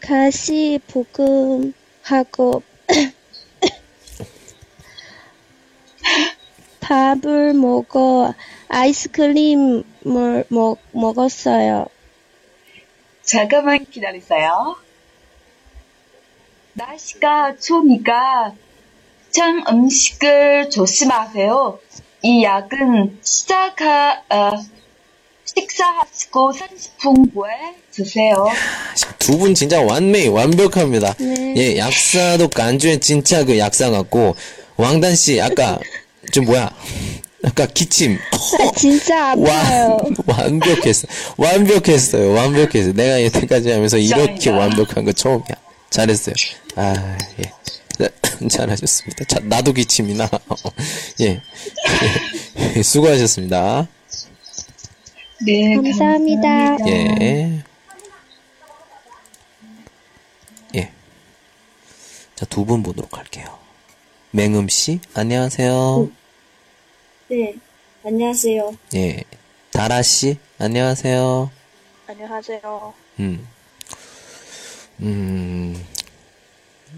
[0.00, 2.62] 가시 볶음하고
[6.80, 8.32] 밥을 먹어
[8.68, 11.88] 아이스크림을 먹, 먹었어요.
[13.22, 14.76] 잠깐만 기다리세요.
[16.72, 18.54] 날씨가 추우니까
[19.36, 21.78] 찬 음식을 조심하세요.
[22.22, 24.50] 이 약은 시작하, 어,
[25.44, 27.50] 식사하시고 30분 후에
[27.92, 28.48] 드세요.
[29.18, 31.12] 두 분 진짜 완美, 완벽합니다.
[31.18, 31.54] 네.
[31.58, 34.34] 예, 약사도 간주에 진짜 그 약사 같고,
[34.78, 35.78] 왕단 씨, 아까,
[36.32, 36.70] 좀 뭐야.
[37.44, 38.16] 아까 기침.
[38.32, 39.98] 아, 진짜 아파요.
[40.26, 41.06] 완, 완벽했어.
[41.36, 42.32] 완벽했어요.
[42.32, 42.94] 완벽했어요.
[42.94, 44.48] 내가 여태까지 하면서 이렇게.
[44.48, 45.54] 완벽한 거 처음이야.
[45.90, 46.34] 잘했어요.
[46.76, 47.52] 아, 예.
[47.98, 48.08] 네,
[48.48, 49.24] 잘하셨습니다.
[49.24, 50.28] 자, 나도 기침이나.
[51.20, 51.40] 예.
[52.76, 52.82] 예.
[52.82, 53.88] 수고하셨습니다.
[55.46, 56.76] 네, 감사합니다.
[56.88, 57.62] 예.
[60.74, 60.92] 예.
[62.34, 63.58] 자, 두 분 보도록 할게요.
[64.32, 66.10] 맹음 씨, 안녕하세요.
[67.28, 67.54] 네,
[68.04, 68.76] 안녕하세요.
[68.94, 69.24] 예.
[69.72, 71.50] 다라 씨, 안녕하세요.
[72.08, 72.94] 안녕하세요.
[73.20, 73.46] 음.
[75.00, 75.86] 음.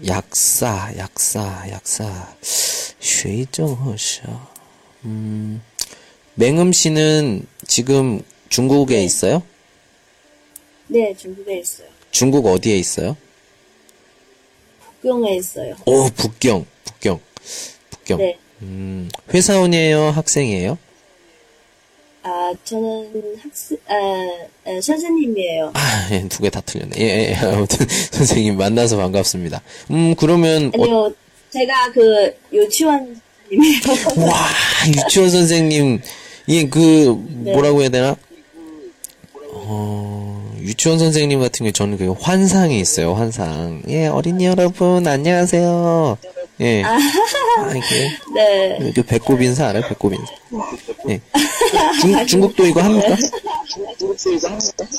[0.07, 2.35] 약사, 약사, 약사.
[2.99, 4.23] 쉐이정허셔.
[5.05, 5.61] 음,
[6.35, 9.03] 맹음 씨는 지금 중국에 네.
[9.03, 9.43] 있어요?
[10.87, 11.87] 네, 중국에 있어요.
[12.11, 13.15] 중국 어디에 있어요?
[15.01, 15.75] 북경에 있어요.
[15.85, 17.19] 오, 북경, 북경,
[17.89, 18.17] 북경.
[18.17, 18.37] 네.
[18.61, 20.09] 음, 회사원이에요?
[20.11, 20.77] 학생이에요?
[22.29, 23.93] 아, 저는 학생, 아,
[24.69, 25.71] 아, 선생님이에요.
[25.73, 26.91] 아, 예, 두 개 다 틀렸네.
[26.99, 29.61] 예, 예, 아무튼, 선생님 만나서 반갑습니다.
[29.89, 31.13] 음, 그러면, 어, 아니요,
[31.49, 33.19] 제가 그 유치원
[33.49, 33.81] 선생님이에요.
[34.29, 34.35] 와,
[34.87, 36.01] 유치원 선생님,
[36.49, 36.79] 예, 그,
[37.51, 38.15] 뭐라고 해야 되나?
[39.51, 43.81] 어, 유치원 선생님 같은 경우 저는 그 환상이 있어요, 환상.
[43.87, 46.17] 예, 어린이 여러분, 안녕하세요.
[46.61, 46.83] 예.
[46.83, 46.97] 아,
[47.69, 48.91] 이게, 네.
[48.93, 49.83] 그 배꼽 인사 알아요?
[49.87, 50.33] 배꼽 인사.
[51.09, 51.21] 예.
[52.01, 53.15] 중, 중국도 이거 합니까?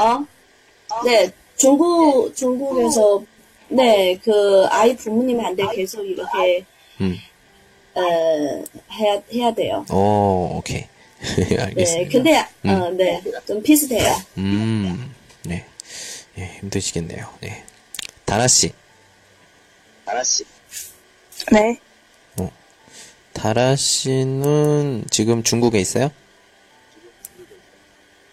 [0.01, 0.25] 어?
[1.05, 3.23] 네, 중국, 중국에서,
[3.69, 6.65] 네, 그, 아이 부모님한테 계속 이렇게,
[7.01, 7.17] 음.
[7.95, 8.01] 어,
[8.93, 9.85] 해야, 해야 돼요.
[9.91, 10.87] 어, 오케이.
[11.21, 12.11] 네, 알겠습니다.
[12.11, 14.17] 근데, 어, 네, 좀 비슷해요.
[14.39, 15.65] 음, 네.
[16.39, 17.27] 예, 힘드시겠네요.
[17.41, 17.63] 네.
[18.25, 18.73] 다라씨.
[21.51, 21.81] 네.
[23.33, 26.11] 다라 씨는 지금 중국에 있어요?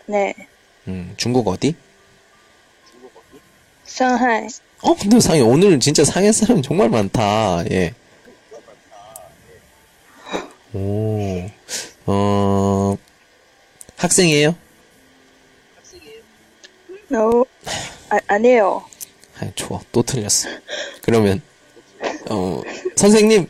[0.05, 0.33] 네.
[0.87, 1.75] 음, 중국 어디?
[3.85, 4.47] 상하이.
[4.81, 5.39] 어, 근데 상해.
[5.39, 7.63] 오늘 진짜 상해 사람 정말 많다.
[7.71, 7.93] 예.
[10.73, 11.49] 오,
[12.05, 12.97] 어,
[13.95, 14.55] 학생이에요?
[17.09, 17.45] No.
[18.09, 18.83] 아, 아니에요.
[19.39, 19.79] 아, 좋아.
[19.91, 20.49] 또 틀렸어.
[21.01, 21.41] 그러면,
[22.29, 22.61] 어,
[22.95, 23.47] 선생님!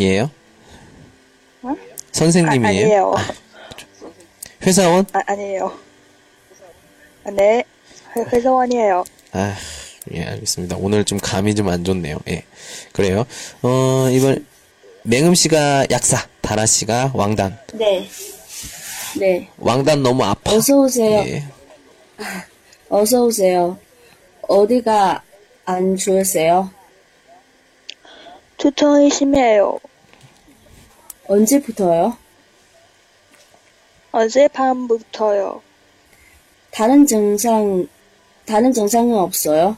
[0.00, 0.30] 예요?
[1.62, 1.74] 어?
[2.12, 2.66] 선생님이에요?
[2.66, 3.14] 아, 아니에요.
[4.66, 5.06] 회사원?
[5.12, 5.78] 아, 아니에요.
[7.24, 7.64] 아, 네.
[8.16, 9.04] 회, 회사원이에요.
[9.32, 9.54] 아,
[10.12, 10.76] 예, 알겠습니다.
[10.78, 12.18] 오늘 좀 감이 좀 안 좋네요.
[12.28, 12.44] 예.
[12.92, 13.24] 그래요.
[13.62, 14.44] 어, 이번,
[15.02, 17.58] 맹음 씨가 약사, 다라 씨가 왕단.
[17.74, 18.08] 네.
[19.18, 19.48] 네.
[19.58, 20.52] 왕단 너무 아파.
[20.52, 21.20] 어서 오세요.
[21.26, 21.44] 예.
[22.96, 23.76] 어서 오세요.
[24.42, 25.24] 어디가
[25.64, 26.70] 안 좋으세요?
[28.56, 29.80] 두통이 심해요.
[31.26, 32.16] 언제부터요?
[34.12, 35.60] 어젯밤부터요.
[36.70, 37.88] 다른 증상,
[38.46, 39.76] 다른 증상은 없어요?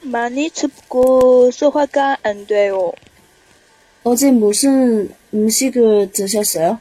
[0.00, 2.92] 많이 춥고 소화가 안 돼요.
[4.04, 6.80] 어제 무슨 음식을 드셨어요?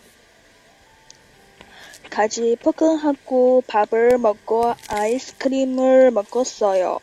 [2.13, 6.99] 가지 볶음하고 밥을 먹고 아이스크림을 먹었어요.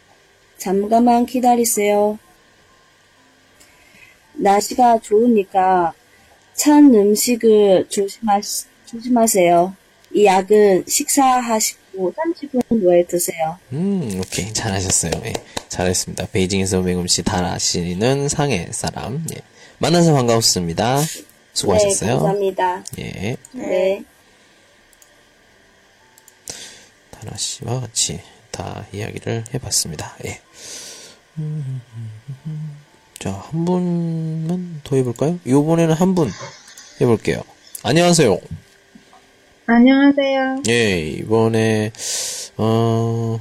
[0.57, 2.17] 잠깐만 기다리세요.
[4.35, 5.95] 날씨가 좋으니까
[6.55, 8.41] 찬 음식을 조심하,
[8.87, 9.75] 조심하세요.
[10.15, 13.59] 이 약은 식사하시고 30분 후에 드세요.
[13.73, 14.53] 음, 오케이.
[14.53, 15.11] 잘하셨어요.
[15.25, 15.33] 예.
[15.69, 16.27] 잘했습니다.
[16.27, 19.27] 베이징에서 맹음 씨, 다라 씨는 상해 사람.
[19.35, 19.41] 예.
[19.79, 21.01] 만나서 반가웠습니다.
[21.01, 22.11] 네, 수고하셨어요.
[22.13, 22.85] 감사합니다.
[23.01, 23.37] 예.
[23.53, 24.05] 네.
[27.21, 30.17] 다라 씨와 같이 다 이야기를 해봤습니다.
[30.25, 30.41] 예.
[31.39, 31.81] 음,
[33.19, 35.39] 자, 한 분만 더 해볼까요?
[35.45, 36.31] 이번에는 한 분
[37.01, 37.43] 해볼게요.
[37.83, 38.39] 안녕하세요.
[39.67, 40.63] 안녕하세요.
[40.69, 41.93] 예, 이번에,
[42.57, 43.41] 어,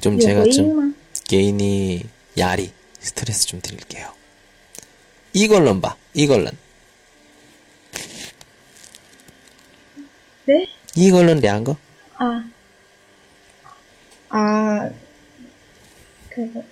[0.00, 0.94] 좀 네, 제가 좀.
[1.24, 2.02] 개인이
[2.38, 4.12] 야리, 스트레스 좀 드릴게요.
[5.32, 5.96] 이걸론 봐.
[6.14, 6.50] 이걸론.
[10.46, 10.66] 네?
[11.40, 11.76] 량거?
[12.16, 12.44] 아,
[14.28, 14.90] 아,
[16.30, 16.64] 그,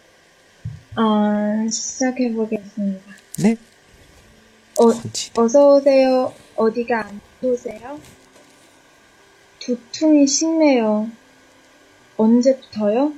[0.97, 3.13] 아, 시작해보겠습니다.
[3.43, 3.57] 네?
[4.79, 5.31] 어, 건지.
[5.37, 6.35] 어서오세요.
[6.57, 8.01] 어디가 안 좋으세요?
[9.61, 11.09] 두통이 심해요.
[12.17, 13.13] 언제부터요?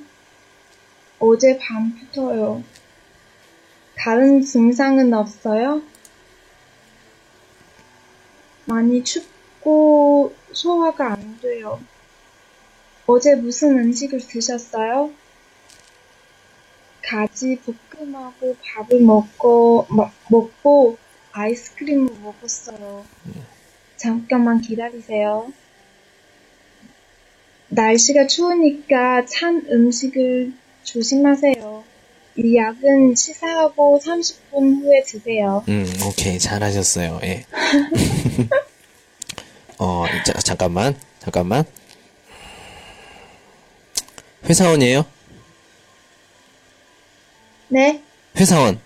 [1.19, 2.63] 어제 밤부터요.
[3.95, 5.81] 다른 증상은 없어요?
[8.65, 11.79] 많이 춥고 소화가 안 돼요.
[13.07, 15.11] 어제 무슨 음식을 드셨어요?
[17.01, 17.59] 가지
[17.91, 20.97] 볶음하고 밥을 먹고, 먹, 먹고
[21.31, 23.05] 아이스크림을 먹었어요.
[23.97, 25.51] 잠깐만 기다리세요.
[27.69, 31.83] 날씨가 추우니까 찬 음식을 조심하세요.
[32.37, 35.63] 이 약은 식사하고 30분 후에 드세요.
[35.67, 36.39] 음, 오케이.
[36.39, 37.19] 잘하셨어요.
[37.23, 37.45] 예.
[39.83, 40.95] 어, 자, 잠깐만.
[41.17, 41.65] 잠깐만.
[44.47, 45.03] 회사원이에요?
[47.69, 47.99] 네?
[48.37, 48.79] 회사원.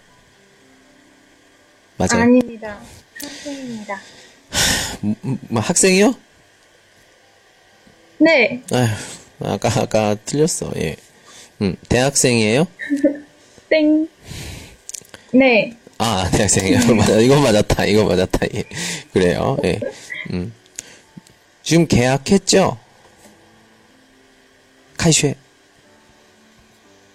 [1.98, 2.24] 맞아요.
[2.24, 2.80] 아닙니다.
[3.22, 4.02] 학생입니다.
[5.04, 6.16] 음, 음, 뭐 학생이요?
[8.20, 10.72] 네, 아휴, 아까, 아까 틀렸어.
[10.78, 10.96] 예.
[11.62, 12.68] 음, 대학생이에요?
[13.70, 14.08] 땡.
[15.34, 16.96] 네, 아, 대학생이요.
[16.96, 17.20] 맞아.
[17.20, 17.86] 이건 맞았다.
[17.86, 18.48] 이건 맞았다.
[18.56, 18.64] 예.
[19.12, 19.58] 그래요.
[19.66, 19.82] 예.
[20.32, 20.54] 음.
[21.66, 22.78] 지금 계약했죠?
[24.98, 25.36] 카이쉐.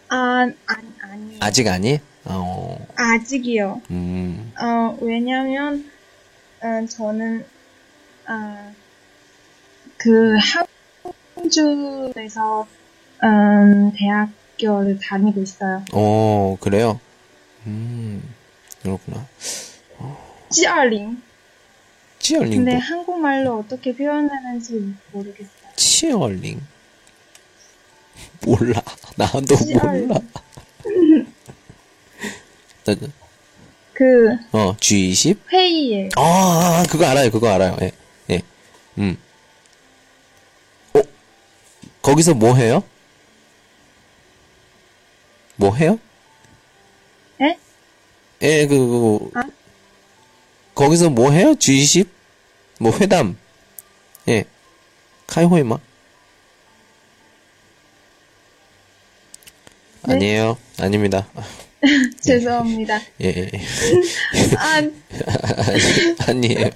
[0.09, 1.39] 아, 아니, 아니에요.
[1.41, 2.01] 아직 아니?
[2.25, 3.81] 어, 아직이요.
[3.93, 5.89] 음, 어, 왜냐면,
[6.63, 7.47] 어, 저는,
[8.29, 8.75] 어,
[9.97, 10.37] 그,
[11.37, 12.67] 항주에서,
[13.23, 15.85] 음, 대학교를 다니고 있어요.
[15.93, 16.99] 어, 그래요?
[17.67, 18.21] 음,
[18.83, 19.29] 그렇구나.
[20.51, 21.23] 찌얼링.
[22.21, 22.51] 치얼링.
[22.65, 25.51] 근데 뭐, 한국말로 어떻게 표현하는지 모르겠어요.
[25.75, 26.61] 치얼링.
[28.43, 28.81] 몰라.
[29.17, 30.09] 나도 치얼링.
[30.09, 30.21] 몰라.
[32.85, 32.95] 나-
[33.93, 35.37] 그, 어, G20?
[35.53, 37.31] 회의에, 아, 아, 그거 알아요.
[37.31, 37.77] 그거 알아요.
[37.83, 37.93] 예,
[38.31, 38.41] 예.
[38.97, 39.19] 음.
[40.95, 41.03] 어?
[42.01, 42.83] 거기서 뭐 해요?
[45.57, 45.99] 뭐 해요?
[47.43, 47.59] 에?
[48.41, 49.43] 예, 그, 그, 아?
[50.81, 51.53] 거기서 뭐 해요?
[51.53, 52.09] G20?
[52.79, 53.37] 뭐 회담?
[54.29, 54.45] 예.
[55.27, 55.77] 카이호이마?
[60.07, 60.15] 네?
[60.15, 60.57] 아니에요.
[60.79, 61.29] 아닙니다.
[62.23, 62.99] 죄송합니다.
[63.21, 63.51] 예, 예.
[63.53, 63.61] 예.
[64.57, 64.93] 아, 아니,
[66.49, 66.71] 아니에요.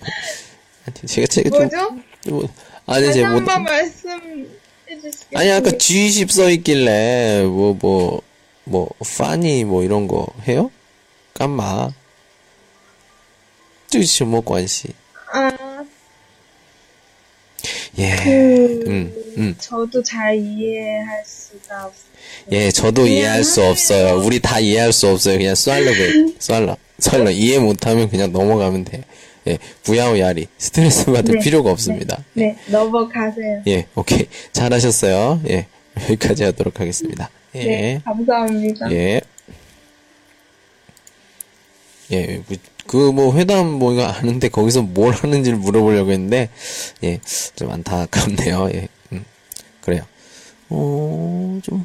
[0.85, 1.99] 아니, 제가, 제가 좀, 뭐죠?
[2.27, 2.49] 뭐,
[2.85, 4.45] 아니, 제가 뭐, 한번 말씀해
[5.01, 5.39] 주시겠어요?
[5.39, 8.21] 아니, 아까 G20 써 있길래, 뭐, 뭐,
[8.65, 10.71] 뭐, 파니, 뭐, 이런 거 해요?
[11.33, 11.91] 깜마.
[13.94, 14.94] 这什么关系?
[15.32, 15.52] 아,
[17.98, 19.56] 예, 그, 음, 음.
[19.60, 22.10] 저도 잘 이해할 수가 없어요.
[22.52, 24.22] 예, 저도 이해할 수 없어요.
[24.24, 25.38] 우리 다 이해할 수 없어요.
[25.38, 26.78] 그냥 쏠러, 그, 쏠러.
[27.00, 27.32] 쏠러.
[27.32, 29.04] 이해 못하면 그냥 넘어가면 돼.
[29.48, 30.48] 예, 부야오야리.
[30.58, 32.24] 스트레스 받을 네, 필요가 없습니다.
[32.34, 33.64] 네, 넘어가세요.
[33.68, 34.28] 예, 오케이.
[34.52, 35.42] 잘하셨어요.
[35.50, 35.68] 예,
[36.04, 37.30] 여기까지 하도록 하겠습니다.
[37.56, 37.64] 예.
[37.64, 38.92] 네, 감사합니다.
[38.92, 39.22] 예.
[42.12, 42.42] 예,
[42.87, 46.51] 그 뭐 회담 뭐 이거 아는데 거기서 뭘 하는지를 물어보려고 했는데
[47.03, 47.21] 예,
[47.57, 48.69] 좀 안타깝네요.
[48.75, 49.25] 예, 음,
[49.81, 50.05] 그래요.
[50.69, 51.85] 어, 좀,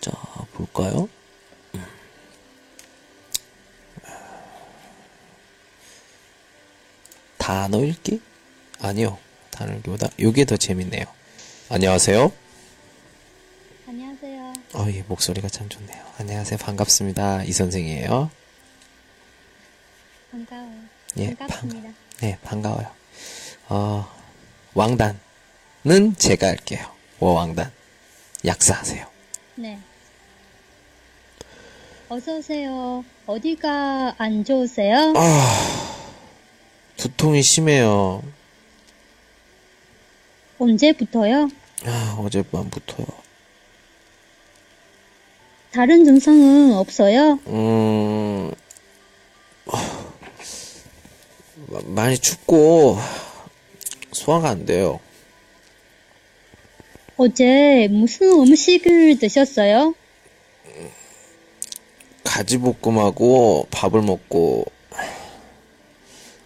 [0.00, 0.10] 자
[0.54, 1.08] 볼까요?
[1.74, 1.84] 음.
[7.38, 8.20] 단어 읽기?
[8.80, 9.18] 아니요,
[9.50, 11.04] 단어 읽기보다 요게 더 재밌네요.
[11.70, 12.32] 안녕하세요.
[13.88, 14.52] 안녕하세요.
[14.74, 16.04] 어, 예, 목소리가 참 좋네요.
[16.18, 16.58] 안녕하세요.
[16.58, 17.44] 반갑습니다.
[17.44, 18.30] 이 선생이에요.
[20.36, 20.70] 반가워요.
[21.18, 21.88] 예, 반갑습니다.
[22.20, 22.86] 네, 반가워요.
[23.70, 24.06] 어,
[24.74, 25.16] 왕단은
[26.18, 26.86] 제가 할게요.
[27.20, 27.72] 워왕단.
[28.44, 29.06] 약사하세요.
[29.56, 29.78] 네.
[32.10, 33.02] 어서 오세요.
[33.26, 35.14] 어디가 안 좋으세요?
[36.98, 38.22] 두통이 심해요.
[40.58, 41.48] 언제부터요?
[41.86, 43.06] 아, 어젯밤부터요.
[45.72, 47.38] 다른 증상은 없어요?
[47.48, 48.52] 음,
[49.70, 50.12] 아,
[51.65, 52.98] 마- 많이 춥고,
[54.12, 55.00] 소화가 안 돼요.
[57.16, 59.94] 어제 무슨 음식을 드셨어요?
[62.24, 64.66] 가지볶음하고 밥을 먹고,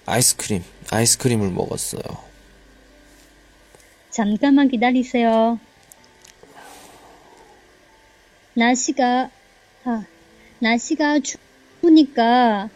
[0.07, 2.03] 아이스크림, 아이스크림을 먹었어요.
[4.11, 5.59] 잠깐만 기다리세요.
[8.55, 9.31] 날씨가
[9.85, 10.05] 아,
[10.59, 12.69] 날씨가 추우니까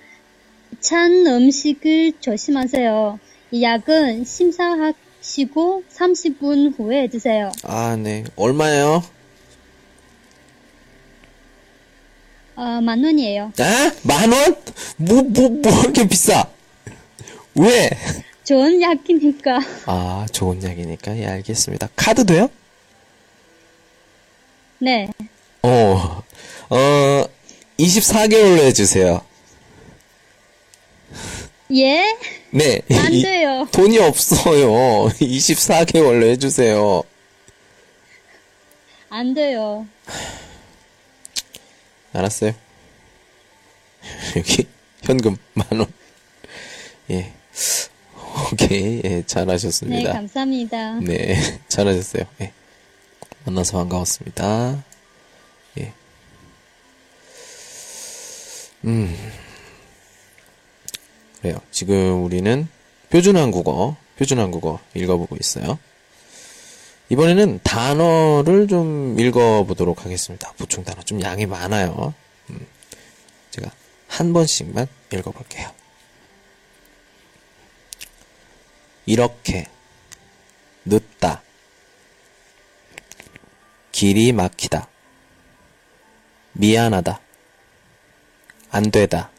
[0.85, 3.19] 찬 음식을 조심하세요.
[3.53, 7.51] 이 약은 심사하시고 30분 후에 드세요.
[7.63, 8.23] 아, 네.
[8.37, 9.03] 얼마예요?
[12.57, 13.53] 어, 만 원이에요.
[13.59, 13.93] 아?
[14.03, 14.57] 만 원?
[14.99, 16.51] 뭐, 뭐, 뭐 이렇게 비싸?
[17.55, 17.89] 왜?
[18.45, 19.61] 좋은 약이니까.
[19.87, 21.17] 아, 좋은 약이니까.
[21.17, 21.89] 예, 알겠습니다.
[21.97, 22.51] 카드 돼요?
[24.81, 25.09] 네.
[25.63, 26.23] 어,
[26.69, 27.25] 어,
[27.79, 29.23] 24개월로 해주세요.
[31.73, 32.05] 예?
[32.51, 32.83] 네.
[32.93, 33.67] 안 이- 돼요.
[33.73, 35.09] 돈이 없어요.
[35.21, 37.03] 24개월로 해주세요.
[39.09, 39.87] 안 돼요.
[42.13, 42.53] 알았어요.
[44.37, 44.67] 여기,
[45.03, 45.87] 현금 만 원.
[47.11, 47.33] 예.
[48.53, 49.01] 오케이.
[49.05, 50.13] 예, 네, 잘하셨습니다.
[50.13, 50.95] 감사합니다.
[51.01, 51.37] 네,
[51.69, 52.25] 잘하셨어요.
[52.41, 52.53] 예.
[53.45, 54.83] 만나서 반가웠습니다.
[55.79, 55.93] 예.
[58.85, 59.17] 음.
[61.45, 61.61] 그래요.
[61.71, 62.67] 지금 우리는
[63.11, 65.79] 표준 한국어, 표준 한국어 읽어보고 있어요.
[67.11, 70.51] 이번에는 단어를 좀 읽어보도록 하겠습니다.
[70.53, 72.15] 보충 단어 좀 양이 많아요.
[72.49, 72.67] 음.
[73.51, 73.71] 제가
[74.09, 75.71] 한 번씩만 읽어볼게요.
[79.05, 79.67] 이렇게,
[80.87, 81.43] 늦다,
[83.93, 84.89] 길이 막히다,
[86.55, 87.21] 미안하다,
[88.71, 89.31] 안 되다,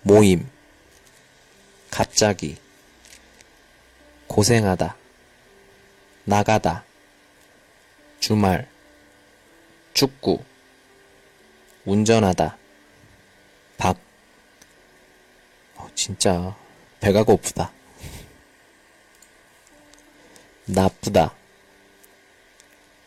[0.00, 0.48] 모임,
[1.90, 2.56] 갑자기,
[4.26, 4.96] 고생하다,
[6.24, 6.84] 나가다,
[8.20, 8.68] 주말,
[9.94, 10.42] 축구,
[11.84, 12.56] 운전하다,
[13.78, 13.98] 박,
[15.76, 16.54] 어, 진짜
[17.00, 17.72] 배가 고프다.
[20.66, 21.34] 나쁘다,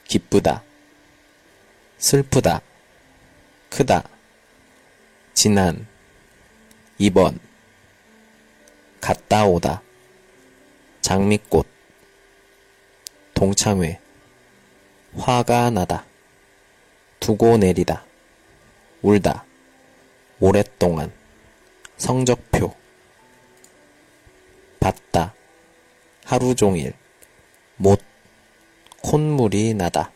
[0.05, 0.63] 기쁘다,
[1.99, 2.61] 슬프다,
[3.69, 4.09] 크다,
[5.35, 5.87] 지난,
[6.97, 7.39] 이번,
[9.01, 9.81] 갔다 오다,
[11.01, 11.67] 장미꽃,
[13.33, 13.99] 동창회,
[15.17, 16.05] 화가 나다,
[17.19, 18.05] 두고 내리다,
[19.01, 19.43] 울다,
[20.39, 21.11] 오랫동안,
[21.97, 22.75] 성적표,
[24.79, 25.33] 받다,
[26.23, 26.93] 하루 종일,
[27.77, 27.99] 못,
[29.01, 30.11] 콧물이 나다,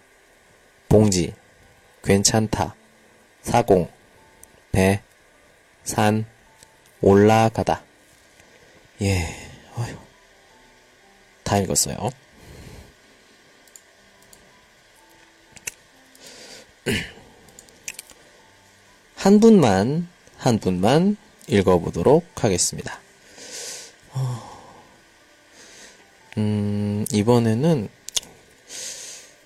[0.88, 1.34] 봉지,
[2.04, 2.76] 괜찮다,
[3.42, 3.90] 사공,
[4.72, 5.02] 배,
[5.84, 6.26] 산,
[7.02, 7.84] 올라가다.
[9.02, 9.28] 예,
[9.76, 9.98] 어휴.
[11.44, 11.98] 다 읽었어요.
[19.16, 21.18] 한 분만, 한 분만
[21.48, 23.00] 읽어보도록 하겠습니다.
[24.14, 24.62] 어,
[26.38, 27.90] 음, 이번에는,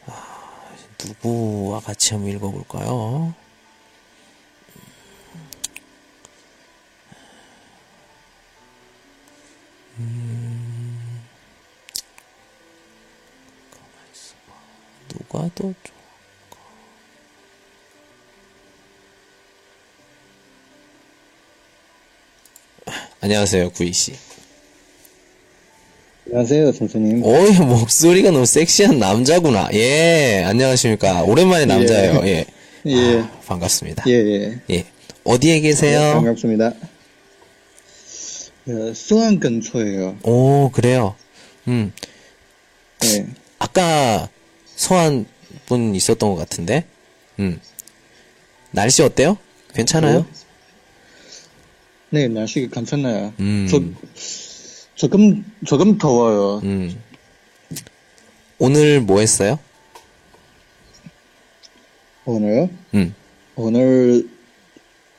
[0.05, 3.33] 아, 누구와 같이 한번 읽어볼까요?
[9.99, 11.19] 음,
[14.13, 14.53] 있어봐.
[15.09, 15.99] 누가 더 좋을까?
[23.21, 24.13] 안녕하세요, 구이씨.
[26.27, 27.23] 안녕하세요, 선생님.
[27.25, 29.69] 어이, 목소리가 너무 섹시한 남자구나.
[29.73, 31.23] 예, 안녕하십니까.
[31.23, 32.21] 오랜만에 남자예요.
[32.25, 32.45] 예.
[32.85, 34.05] 예, 아, 반갑습니다.
[34.07, 34.59] 예, 예.
[34.69, 34.85] 예.
[35.25, 35.99] 어디에 계세요?
[35.99, 36.73] 네, 반갑습니다.
[38.69, 40.19] 어, 수원 근처예요.
[40.23, 41.15] 오, 그래요.
[41.67, 41.91] 음,
[42.99, 43.27] 네.
[43.57, 44.29] 아까
[44.65, 45.25] 소환
[45.65, 46.85] 분 있었던 것 같은데?
[47.39, 47.59] 음.
[48.71, 49.37] 날씨 어때요?
[49.73, 50.25] 괜찮아요?
[52.11, 53.33] 네, 날씨가 괜찮아요.
[53.39, 53.67] 음.
[53.69, 53.81] 저,
[54.93, 56.59] 조금, 조금 더워요.
[56.63, 57.01] 음.
[58.59, 59.57] 오늘 뭐 했어요?
[62.25, 62.69] 오늘요?
[62.93, 63.15] 음.
[63.55, 64.29] 오늘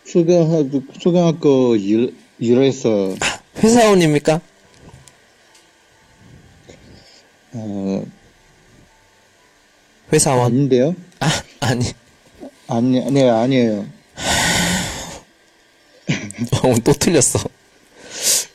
[0.05, 3.16] 수강하고, 수강하고 일, 일했어요.
[3.59, 4.40] 회사원입니까?
[7.53, 8.05] 어,
[10.12, 10.46] 회사원?
[10.46, 10.94] 아닌데요?
[11.20, 11.30] 아,
[11.61, 11.84] 아니.
[12.68, 13.86] 아니, 네, 아니에요.
[16.62, 17.40] 어, 또 틀렸어.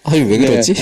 [0.03, 0.47] 아니, 왜 네.
[0.47, 0.73] 그러지?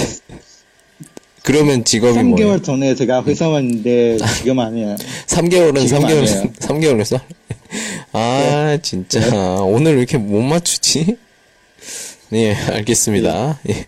[1.44, 2.56] 그러면 직업이 뭐예요?
[2.56, 4.96] 3개월 전에 제가 회사원인데 지금 아니에요.
[5.28, 6.52] 3개월은 지금 3개월, 아니에요.
[6.60, 7.20] 3개월에서?
[8.14, 9.20] 아, 진짜.
[9.62, 11.18] 오늘 왜 이렇게 못 맞추지?
[12.30, 13.60] 네, 알겠습니다.
[13.70, 13.86] 예.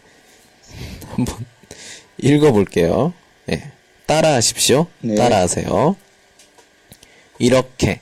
[1.15, 1.45] 한번
[2.17, 3.13] 읽어볼게요.
[3.51, 3.71] 예.
[4.05, 4.87] 따라하십시오.
[5.01, 5.15] 네.
[5.15, 5.95] 따라하세요.
[7.39, 8.01] 이렇게.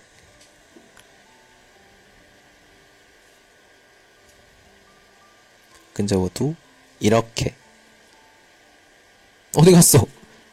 [5.93, 6.55] 근저우두
[6.99, 7.53] 이렇게.
[9.55, 10.05] 어디 갔어?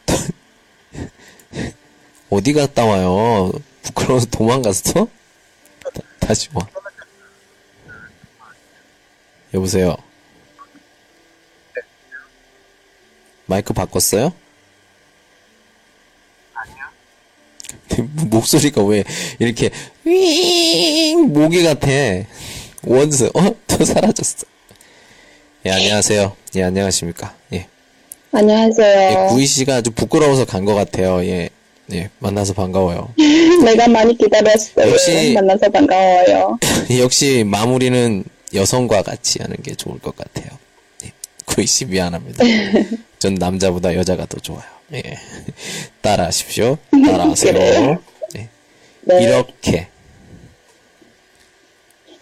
[2.28, 3.50] 어디 갔다 와요?
[3.82, 5.06] 부끄러워서 도망갔어?
[5.94, 6.68] 다- 다시 와.
[9.54, 9.96] 여보세요.
[13.50, 14.32] 마이크 바꿨어요?
[18.30, 19.02] 목소리가 왜
[19.40, 19.70] 이렇게
[20.04, 21.88] 윙 모기 같아?
[22.84, 23.54] 원스 어?
[23.66, 24.46] 또 사라졌어.
[25.66, 26.36] 예 안녕하세요.
[26.56, 27.34] 예 안녕하십니까.
[27.52, 27.56] 예.
[27.56, 27.66] 예
[28.32, 29.26] 안녕하세요.
[29.30, 31.24] 구이 씨가 아주 부끄러워서 간 것 같아요.
[31.24, 31.50] 예.
[31.92, 33.12] 예 만나서 반가워요.
[33.64, 34.88] 내가 많이 기다렸어요.
[34.92, 36.58] 역시- 만나서 반가워요.
[37.00, 38.22] 역시 마무리는
[38.54, 40.46] 여성과 같이 하는 게 좋을 것 같아요.
[41.60, 41.62] 예.
[41.62, 42.42] 구이 씨 미안합니다.
[43.18, 44.64] 전 남자보다 여자가 더 좋아요.
[44.94, 45.02] 예.
[46.00, 46.78] 따라하십시오.
[46.90, 48.02] 따라하세요.
[48.36, 48.48] 예.
[49.02, 49.22] 네.
[49.22, 49.88] 이렇게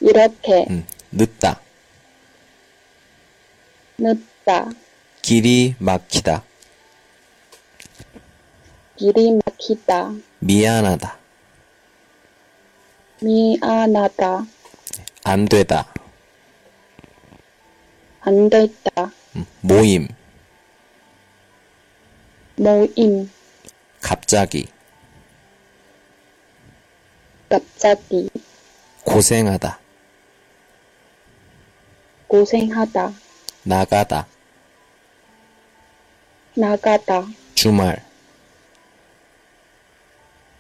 [0.01, 1.61] 이렇게 음, 늦다.
[3.99, 4.71] 늦다.
[5.23, 6.43] 길이 막히다.
[8.97, 10.13] 길이 막히다.
[10.41, 11.19] 미안하다.
[13.21, 14.47] 미안하다.
[15.25, 15.93] 안 되다.
[18.29, 19.11] 안 됐다.
[19.37, 20.07] 음, 모임.
[22.57, 23.31] 모임.
[24.03, 24.69] 갑자기.
[27.49, 28.29] 갑자기.
[29.03, 29.81] 고생하다.
[32.27, 33.15] 고생하다.
[33.63, 34.27] 나가다.
[36.55, 37.27] 나가다.
[37.55, 38.05] 주말.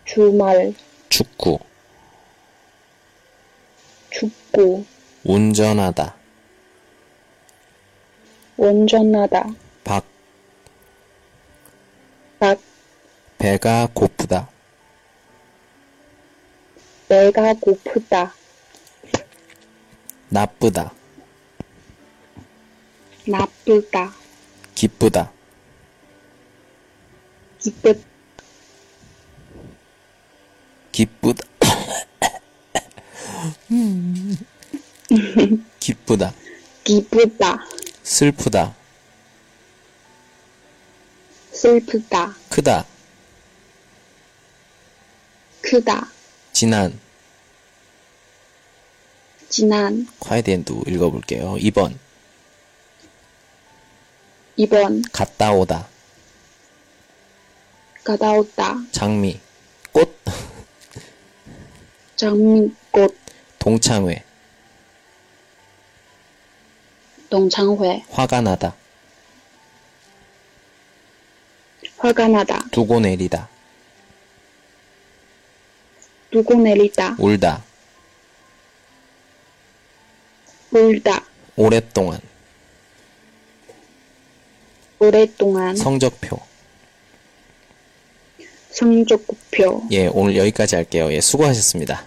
[0.06, 0.72] 주말.
[1.10, 1.58] 축구.
[4.08, 4.86] 축구.
[5.22, 6.17] 운전하다.
[8.59, 9.54] 운전하다.
[9.84, 10.04] 박.
[12.40, 12.59] 박.
[13.38, 14.48] 배가 고프다.
[17.09, 18.34] 배가 고프다.
[20.28, 20.92] 나쁘다.
[23.26, 24.12] 나쁘다.
[24.74, 25.30] 기쁘다.
[27.61, 27.94] 기쁘,
[30.90, 31.46] 기쁘다.
[35.78, 36.34] 기쁘다.
[36.82, 37.59] 기쁘다.
[38.09, 38.74] 슬프다.
[41.52, 42.34] 슬프다.
[42.48, 42.86] 크다.
[45.61, 46.09] 크다.
[46.54, 46.98] 지난.
[49.50, 50.09] 지난.
[50.22, 51.56] 화이덴도 읽어볼게요.
[51.56, 51.98] 2번.
[54.59, 55.04] 2번.
[55.12, 55.86] 갔다 오다.
[58.04, 58.84] 가다 오다.
[58.90, 59.38] 장미.
[59.92, 60.09] 꽃.
[62.16, 63.14] 장미꽃.
[63.59, 64.28] 동창회.
[67.31, 68.05] 동창회.
[68.11, 68.74] 화가 나다.
[71.99, 72.64] 화가 나다.
[72.70, 73.49] 두고 내리다.
[76.31, 77.16] 두고 내리다.
[77.18, 77.64] 울다.
[80.70, 81.24] 울다.
[81.57, 82.20] 오랫동안.
[84.99, 85.76] 오랫동안.
[85.76, 86.39] 성적표.
[88.70, 89.89] 성적표.
[89.91, 91.12] 예, 오늘 여기까지 할게요.
[91.12, 92.05] 예, 수고하셨습니다.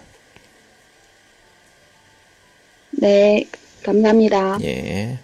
[2.92, 3.46] 네,
[3.84, 4.58] 감사합니다.
[4.64, 5.18] 예.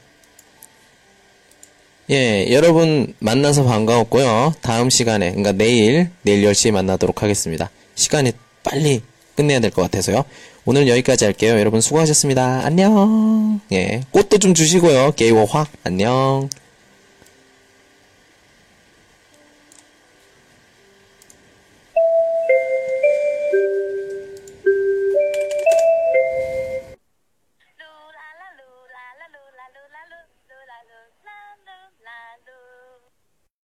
[2.09, 4.53] 예, 여러분 만나서 반가웠고요.
[4.61, 7.69] 다음 시간에, 그러니까 내일, 내일 10시에 만나도록 하겠습니다.
[7.95, 8.31] 시간이
[8.63, 9.01] 빨리
[9.35, 10.23] 끝내야 될 것 같아서요.
[10.65, 11.59] 오늘 여기까지 할게요.
[11.59, 12.61] 여러분 수고하셨습니다.
[12.65, 13.59] 안녕.
[13.73, 15.11] 예, 꽃도 좀 주시고요.
[15.15, 15.65] 게이워 화.
[15.83, 16.49] 안녕.